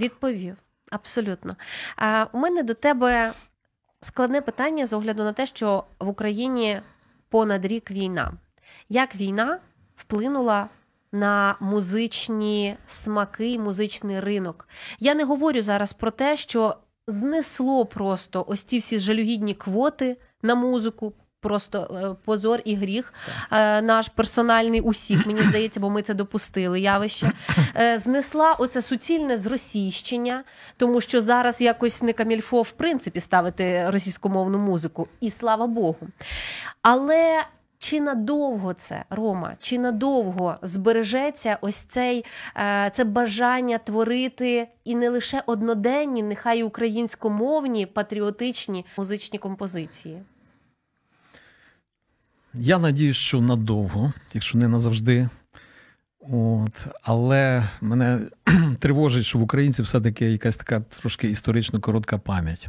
Відповів. 0.00 0.56
Абсолютно. 0.90 1.56
А, 1.96 2.26
у 2.32 2.38
мене 2.38 2.62
до 2.62 2.74
тебе 2.74 3.32
складне 4.00 4.40
питання 4.40 4.86
з 4.86 4.92
огляду 4.92 5.22
на 5.22 5.32
те, 5.32 5.46
що 5.46 5.84
в 5.98 6.08
Україні 6.08 6.80
понад 7.28 7.64
рік 7.64 7.90
війна. 7.90 8.32
Як 8.88 9.16
війна 9.16 9.58
вплинула 9.96 10.68
на 11.12 11.56
музичні 11.60 12.76
смаки, 12.86 13.58
музичний 13.58 14.20
ринок? 14.20 14.68
Я 14.98 15.14
не 15.14 15.24
говорю 15.24 15.62
зараз 15.62 15.92
про 15.92 16.10
те, 16.10 16.36
що 16.36 16.76
знесло 17.06 17.86
просто 17.86 18.44
ось 18.48 18.62
ці 18.62 18.78
всі 18.78 18.98
жалюгідні 18.98 19.54
квоти 19.54 20.16
на 20.42 20.54
музику. 20.54 21.12
Просто 21.40 21.78
е, 21.78 22.24
позор 22.24 22.60
і 22.64 22.74
гріх 22.74 23.14
е, 23.50 23.82
наш 23.82 24.08
персональний 24.08 24.80
усіх, 24.80 25.26
мені 25.26 25.42
здається, 25.42 25.80
бо 25.80 25.90
ми 25.90 26.02
це 26.02 26.14
допустили 26.14 26.80
явище. 26.80 27.32
Е, 27.76 27.98
знесла 27.98 28.52
оце 28.52 28.82
суцільне 28.82 29.36
зросійщення, 29.36 30.44
тому 30.76 31.00
що 31.00 31.22
зараз 31.22 31.60
якось 31.60 32.02
не 32.02 32.12
камільфо 32.12 32.62
в 32.62 32.70
принципі 32.70 33.20
ставити 33.20 33.90
російськомовну 33.90 34.58
музику, 34.58 35.08
і 35.20 35.30
слава 35.30 35.66
Богу. 35.66 36.08
Але 36.82 37.44
чи 37.78 38.00
надовго 38.00 38.74
це, 38.74 39.04
Рома, 39.10 39.56
чи 39.60 39.78
надовго 39.78 40.56
збережеться 40.62 41.58
ось 41.60 41.76
цей 41.76 42.24
це 42.92 43.04
бажання 43.04 43.78
творити 43.78 44.68
і 44.84 44.94
не 44.94 45.08
лише 45.08 45.42
одноденні, 45.46 46.22
нехай 46.22 46.62
українськомовні 46.62 47.86
патріотичні 47.86 48.86
музичні 48.96 49.38
композиції? 49.38 50.22
Я 52.54 52.78
надію, 52.78 53.14
що 53.14 53.40
надовго, 53.40 54.12
якщо 54.34 54.58
не 54.58 54.68
назавжди. 54.68 55.28
От, 56.20 56.86
але 57.02 57.68
мене 57.80 58.20
тривожить, 58.78 59.26
що 59.26 59.38
в 59.38 59.42
українців 59.42 59.84
все-таки 59.84 60.30
якась 60.30 60.56
така 60.56 60.80
трошки 60.80 61.30
історично 61.30 61.80
коротка 61.80 62.18
пам'ять. 62.18 62.68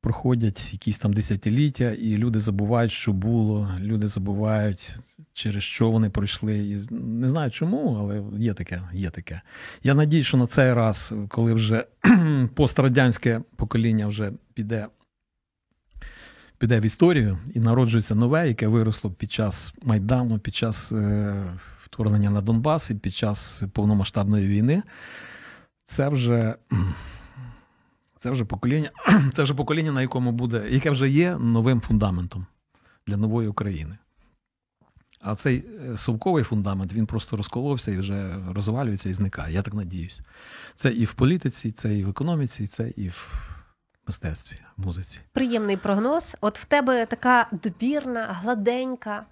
Проходять 0.00 0.72
якісь 0.72 0.98
там 0.98 1.12
десятиліття, 1.12 1.90
і 1.90 2.16
люди 2.16 2.40
забувають, 2.40 2.92
що 2.92 3.12
було, 3.12 3.70
люди 3.80 4.08
забувають, 4.08 4.96
через 5.32 5.62
що 5.62 5.90
вони 5.90 6.10
пройшли. 6.10 6.58
І 6.58 6.94
не 6.94 7.28
знаю 7.28 7.50
чому, 7.50 7.96
але 8.00 8.22
є 8.38 8.54
таке, 8.54 8.82
є 8.92 9.10
таке. 9.10 9.40
Я 9.82 9.94
надію, 9.94 10.24
що 10.24 10.36
на 10.36 10.46
цей 10.46 10.72
раз, 10.72 11.12
коли 11.28 11.54
вже 11.54 11.86
пострадянське 12.54 13.40
покоління 13.56 14.06
вже 14.06 14.32
піде 14.54 14.86
піде 16.62 16.80
в 16.80 16.84
історію 16.84 17.38
і 17.54 17.60
народжується 17.60 18.14
нове, 18.14 18.48
яке 18.48 18.66
виросло 18.66 19.10
під 19.10 19.32
час 19.32 19.74
Майдану, 19.82 20.38
під 20.38 20.54
час 20.54 20.92
е, 20.92 21.44
вторгнення 21.82 22.30
на 22.30 22.40
Донбас 22.40 22.90
і 22.90 22.94
під 22.94 23.14
час 23.14 23.62
повномасштабної 23.72 24.48
війни. 24.48 24.82
Це 25.84 26.08
вже, 26.08 26.54
Це 28.18 28.30
вже 28.30 28.44
покоління, 28.44 28.90
це 29.34 29.42
вже 29.42 29.54
покоління, 29.54 29.92
на 29.92 30.00
якому 30.00 30.32
буде, 30.32 30.64
яке 30.70 30.90
вже 30.90 31.10
є 31.10 31.36
новим 31.38 31.80
фундаментом 31.80 32.46
для 33.06 33.16
нової 33.16 33.48
України. 33.48 33.98
А 35.20 35.34
цей 35.34 35.64
е, 35.92 35.96
совковий 35.96 36.44
фундамент 36.44 36.92
він 36.92 37.06
просто 37.06 37.36
розколовся 37.36 37.90
і 37.90 37.96
вже 37.96 38.36
розвалюється 38.54 39.08
і 39.08 39.14
зникає. 39.14 39.54
Я 39.54 39.62
так 39.62 39.74
надіюсь. 39.74 40.20
Це 40.74 40.92
і 40.92 41.04
в 41.04 41.12
політиці, 41.12 41.70
це 41.70 41.98
і 41.98 42.04
в 42.04 42.08
економіці, 42.08 42.66
це 42.66 42.92
і 42.96 43.08
в 43.08 43.51
мистецтві, 44.06 44.56
музиці. 44.76 45.18
Приємний 45.32 45.76
прогноз. 45.76 46.36
От 46.40 46.58
в 46.58 46.64
тебе 46.64 47.06
така 47.06 47.46
добірна, 47.52 48.26
гладенька. 48.42 49.26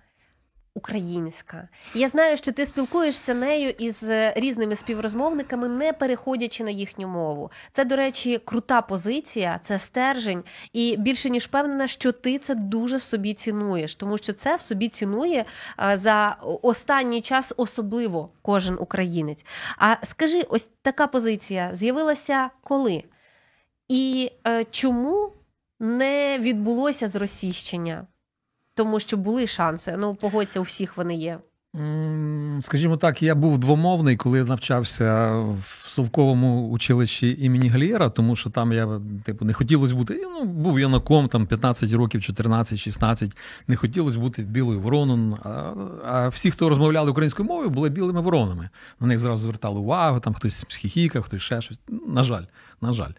Українська. 0.75 1.69
Я 1.95 2.09
знаю, 2.09 2.37
що 2.37 2.53
ти 2.53 2.67
спілкуєшся 2.67 3.35
нею 3.35 3.71
із 3.71 4.03
е, 4.03 4.33
різними 4.37 4.77
співрозмовниками, 4.77 5.69
не 5.69 5.93
переходячи 5.93 6.65
на 6.65 6.71
їхню 6.71 7.09
мову. 7.09 7.51
Це, 7.73 7.85
до 7.85 7.97
речі, 7.97 8.41
крута 8.45 8.83
позиція, 8.83 9.61
це 9.63 9.79
стержень, 9.79 10.45
і 10.73 10.97
більше 10.97 11.31
ніж 11.31 11.45
впевнена, 11.45 11.89
що 11.89 12.13
ти 12.13 12.39
це 12.39 12.55
дуже 12.55 12.97
в 12.97 13.03
собі 13.03 13.35
цінуєш, 13.35 13.95
тому 13.95 14.19
що 14.19 14.33
це 14.33 14.57
в 14.57 14.61
собі 14.61 14.89
цінує 14.89 15.45
е, 15.81 15.97
за 15.97 16.37
останній 16.43 17.23
час 17.23 17.55
особливо 17.57 18.33
кожен 18.43 18.77
українець. 18.81 19.47
А 19.79 19.97
скажи, 20.03 20.43
ось 20.49 20.71
така 20.83 21.07
позиція 21.07 21.71
з'явилася 21.73 22.51
коли? 22.65 23.05
І 23.91 24.33
е, 24.47 24.65
чому 24.71 25.33
не 25.81 26.39
відбулося 26.39 27.09
зросійщення? 27.09 28.07
Тому 28.75 29.01
що 29.01 29.17
були 29.17 29.47
шанси. 29.47 29.97
Ну, 29.99 30.15
погодься, 30.15 30.61
у 30.61 30.63
всіх 30.63 30.97
вони 30.97 31.15
є. 31.15 31.39
Скажімо 32.61 32.97
так, 32.97 33.23
я 33.23 33.35
був 33.35 33.59
двомовний, 33.59 34.17
коли 34.17 34.39
я 34.39 34.45
навчався 34.45 35.39
в 35.39 35.89
совковому 35.89 36.69
училищі 36.69 37.37
імені 37.41 37.69
Глієра, 37.69 38.11
тому 38.11 38.37
що 38.37 38.51
там 38.51 38.73
я 38.73 39.01
типу 39.25 39.45
не 39.45 39.53
хотілося 39.53 39.95
бути. 39.95 40.23
Ну, 40.23 40.45
був 40.45 40.81
юнаком 40.81 41.29
там 41.29 41.47
15 41.47 41.93
років, 41.93 42.21
14-16, 42.21 43.33
не 43.69 43.77
хотілося 43.77 44.19
бути 44.19 44.43
білою 44.43 44.81
вороною. 44.81 45.39
А, 45.43 45.49
а 46.07 46.29
всі, 46.29 46.51
хто 46.51 46.69
розмовляли 46.69 47.11
українською 47.11 47.49
мовою, 47.49 47.71
були 47.71 47.89
білими 47.89 48.21
воронами. 48.21 48.69
На 49.01 49.07
них 49.07 49.19
зразу 49.19 49.43
звертали 49.43 49.79
увагу, 49.79 50.21
там 50.21 50.35
хтось 50.35 50.65
хіхікав, 50.69 51.23
хтось 51.23 51.43
ще 51.43 51.61
щось. 51.61 51.79
На 52.07 52.25
жаль, 52.25 52.45
на 52.81 52.93
жаль. 52.93 53.13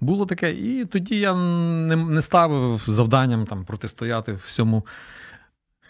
Було 0.00 0.26
таке, 0.26 0.52
і 0.52 0.84
тоді 0.84 1.18
я 1.18 1.34
не, 1.34 1.96
не 1.96 2.22
ставив 2.22 2.82
завданням 2.86 3.46
там 3.46 3.64
протистояти 3.64 4.32
всьому 4.32 4.86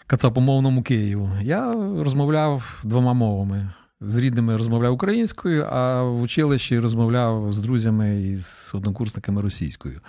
кацапомовному 0.07 0.83
Києву. 0.83 1.29
Я 1.41 1.71
розмовляв 2.03 2.79
двома 2.83 3.13
мовами. 3.13 3.69
З 4.01 4.17
рідними 4.17 4.57
розмовляв 4.57 4.93
українською, 4.93 5.65
а 5.69 6.03
в 6.03 6.21
училищі 6.21 6.79
розмовляв 6.79 7.53
з 7.53 7.59
друзями 7.59 8.21
і 8.21 8.37
з 8.37 8.75
однокурсниками 8.75 9.41
російською. 9.41 10.01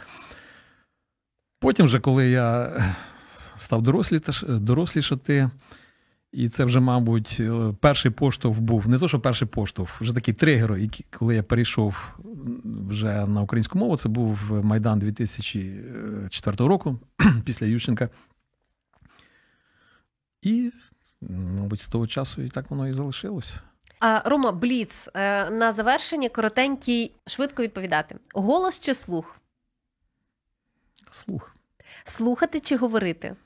Потім, 1.60 1.86
вже, 1.86 2.00
коли 2.00 2.28
я 2.30 2.72
став 3.56 3.82
дорослі- 3.82 4.58
дорослішати, 4.58 5.50
і 6.32 6.48
це 6.48 6.64
вже, 6.64 6.80
мабуть, 6.80 7.36
е, 7.40 7.74
перший 7.80 8.10
поштовх 8.10 8.60
був 8.60 8.88
не 8.88 8.98
то, 8.98 9.08
що 9.08 9.20
перший 9.20 9.48
поштовх, 9.48 10.00
вже 10.00 10.14
такий 10.14 10.34
тригер, 10.34 10.78
коли 11.10 11.34
я 11.34 11.42
перейшов 11.42 12.18
вже 12.88 13.26
на 13.26 13.42
українську 13.42 13.78
мову. 13.78 13.96
Це 13.96 14.08
був 14.08 14.64
Майдан 14.64 14.98
2004 14.98 16.56
року 16.68 16.98
після 17.44 17.66
Ющенка. 17.66 18.08
І, 20.42 20.72
мабуть, 21.20 21.80
з 21.80 21.88
того 21.88 22.06
часу 22.06 22.42
і 22.42 22.48
так 22.48 22.70
воно 22.70 22.88
і 22.88 22.92
залишилося. 22.92 23.54
А 24.00 24.22
Рома, 24.24 24.52
Бліц, 24.52 25.08
е, 25.14 25.50
на 25.50 25.72
завершення 25.72 26.28
коротенький, 26.28 27.12
швидко 27.26 27.62
відповідати: 27.62 28.16
голос 28.34 28.80
чи 28.80 28.94
слух? 28.94 29.36
Слух, 31.10 31.56
Слухати 32.04 32.60
чи 32.60 32.76
говорити? 32.76 33.36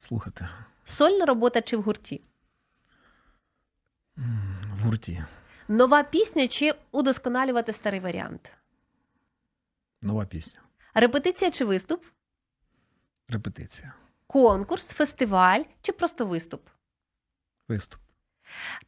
слухати. 0.00 0.48
Сольна 0.88 1.26
робота 1.26 1.62
чи 1.62 1.76
в 1.76 1.82
гурті? 1.82 2.20
В 4.16 4.82
гурті. 4.84 5.24
Нова 5.68 6.02
пісня 6.02 6.48
чи 6.48 6.74
удосконалювати 6.92 7.72
старий 7.72 8.00
варіант? 8.00 8.56
Нова 10.02 10.24
пісня. 10.24 10.62
Репетиція 10.94 11.50
чи 11.50 11.64
виступ? 11.64 12.04
Репетиція. 13.28 13.94
Конкурс, 14.26 14.88
фестиваль 14.88 15.62
чи 15.82 15.92
просто 15.92 16.26
виступ? 16.26 16.68
Виступ. 17.68 18.00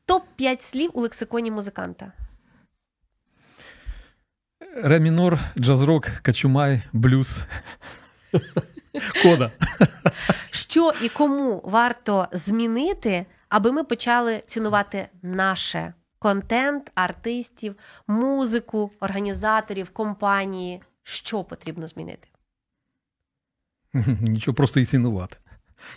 Топ 0.04 0.24
5 0.36 0.62
слів 0.62 0.90
у 0.94 1.00
лексиконі 1.00 1.50
музиканта. 1.50 2.12
Ре 4.74 5.00
мінор, 5.00 5.38
джаз-рок, 5.58 6.06
качумай, 6.22 6.82
блюз. 6.92 7.38
Кода. 9.22 9.50
Що 10.50 10.92
і 11.02 11.08
кому 11.08 11.60
варто 11.64 12.28
змінити, 12.32 13.26
аби 13.48 13.72
ми 13.72 13.84
почали 13.84 14.42
цінувати 14.46 15.08
наше 15.22 15.94
контент, 16.18 16.90
артистів, 16.94 17.74
музику, 18.06 18.90
організаторів, 19.00 19.90
компанії? 19.90 20.82
Що 21.02 21.44
потрібно 21.44 21.86
змінити? 21.86 22.28
Нічого, 24.20 24.54
просто 24.54 24.80
їх 24.80 24.88
цінувати. 24.88 25.36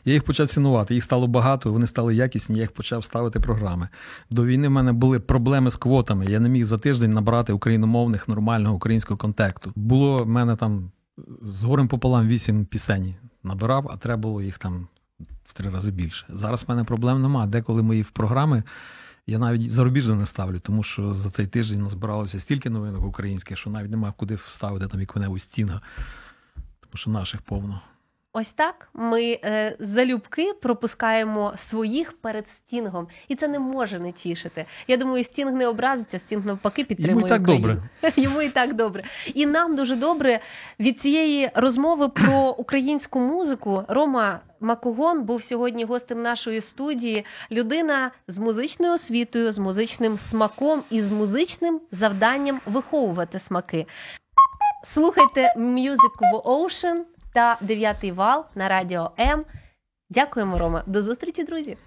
Я 0.05 0.13
їх 0.13 0.23
почав 0.23 0.47
цінувати, 0.47 0.93
їх 0.93 1.03
стало 1.03 1.27
багато, 1.27 1.71
вони 1.71 1.87
стали 1.87 2.15
якісні, 2.15 2.55
я 2.55 2.61
їх 2.61 2.71
почав 2.71 3.03
ставити 3.03 3.39
програми. 3.39 3.89
До 4.29 4.45
війни 4.45 4.67
в 4.67 4.71
мене 4.71 4.93
були 4.93 5.19
проблеми 5.19 5.71
з 5.71 5.75
квотами. 5.75 6.25
Я 6.25 6.39
не 6.39 6.49
міг 6.49 6.65
за 6.65 6.77
тиждень 6.77 7.11
набрати 7.11 7.53
україномовних 7.53 8.27
нормального 8.27 8.75
українського 8.75 9.17
контекту. 9.17 9.71
Було 9.75 10.23
в 10.23 10.27
мене 10.27 10.55
там 10.55 10.91
з 11.41 11.63
горем 11.63 11.87
пополам 11.87 12.27
вісім 12.27 12.65
пісень 12.65 13.15
набирав, 13.43 13.89
а 13.93 13.97
треба 13.97 14.21
було 14.21 14.41
їх 14.41 14.57
там 14.57 14.87
в 15.45 15.53
три 15.53 15.69
рази 15.69 15.91
більше. 15.91 16.25
Зараз 16.29 16.63
в 16.63 16.69
мене 16.69 16.83
проблем 16.83 17.21
нема. 17.21 17.47
Деколи 17.47 17.83
мої 17.83 18.01
в 18.01 18.09
програми 18.09 18.63
я 19.27 19.39
навіть 19.39 19.71
зарубіжно 19.71 20.15
не 20.15 20.25
ставлю, 20.25 20.59
тому 20.59 20.83
що 20.83 21.13
за 21.13 21.29
цей 21.29 21.47
тиждень 21.47 21.83
назбиралося 21.83 22.39
стільки 22.39 22.69
новинок 22.69 23.05
українських, 23.05 23.57
що 23.57 23.69
навіть 23.69 23.91
немає 23.91 24.13
куди 24.17 24.35
вставити 24.35 24.87
там 24.87 24.99
яку-небудь 24.99 25.41
стінга, 25.41 25.81
тому 26.55 26.93
що 26.93 27.11
наших 27.11 27.41
повно. 27.41 27.81
Ось 28.35 28.51
так 28.51 28.87
ми 28.93 29.39
е, 29.45 29.75
залюбки 29.79 30.53
пропускаємо 30.53 31.53
своїх 31.55 32.13
перед 32.13 32.47
Стінгом, 32.47 33.07
і 33.27 33.35
це 33.35 33.47
не 33.47 33.59
може 33.59 33.99
не 33.99 34.11
тішити. 34.11 34.65
Я 34.87 34.97
думаю, 34.97 35.23
Стінг 35.23 35.53
не 35.53 35.67
образиться, 35.67 36.19
Стінг 36.19 36.45
навпаки 36.45 36.83
підтримує 36.83 37.15
Йому 37.15 37.25
і 37.25 37.29
так 37.29 37.41
Україну. 37.41 37.67
добре. 37.67 38.11
Йому 38.23 38.41
і 38.41 38.49
так 38.49 38.73
добре. 38.73 39.03
І 39.33 39.45
нам 39.45 39.75
дуже 39.75 39.95
добре 39.95 40.39
від 40.79 40.99
цієї 40.99 41.49
розмови 41.55 42.09
про 42.09 42.49
українську 42.57 43.19
музику. 43.19 43.83
Рома 43.87 44.39
Макогон 44.59 45.23
був 45.23 45.43
сьогодні 45.43 45.83
гостем 45.85 46.21
нашої 46.21 46.61
студії. 46.61 47.25
Людина 47.51 48.11
з 48.27 48.39
музичною 48.39 48.93
освітою, 48.93 49.51
з 49.51 49.57
музичним 49.57 50.17
смаком 50.17 50.83
і 50.89 51.01
з 51.01 51.11
музичним 51.11 51.81
завданням 51.91 52.59
виховувати 52.65 53.39
смаки. 53.39 53.85
Слухайте 54.83 55.53
Music 55.57 56.15
в 56.33 56.47
Ocean 56.47 56.97
та 57.33 57.57
дев'ятий 57.61 58.11
вал 58.11 58.45
на 58.55 58.69
радіо 58.69 59.11
М. 59.19 59.45
Дякуємо, 60.09 60.57
Рома. 60.57 60.83
До 60.87 61.01
зустрічі, 61.01 61.43
друзі! 61.43 61.77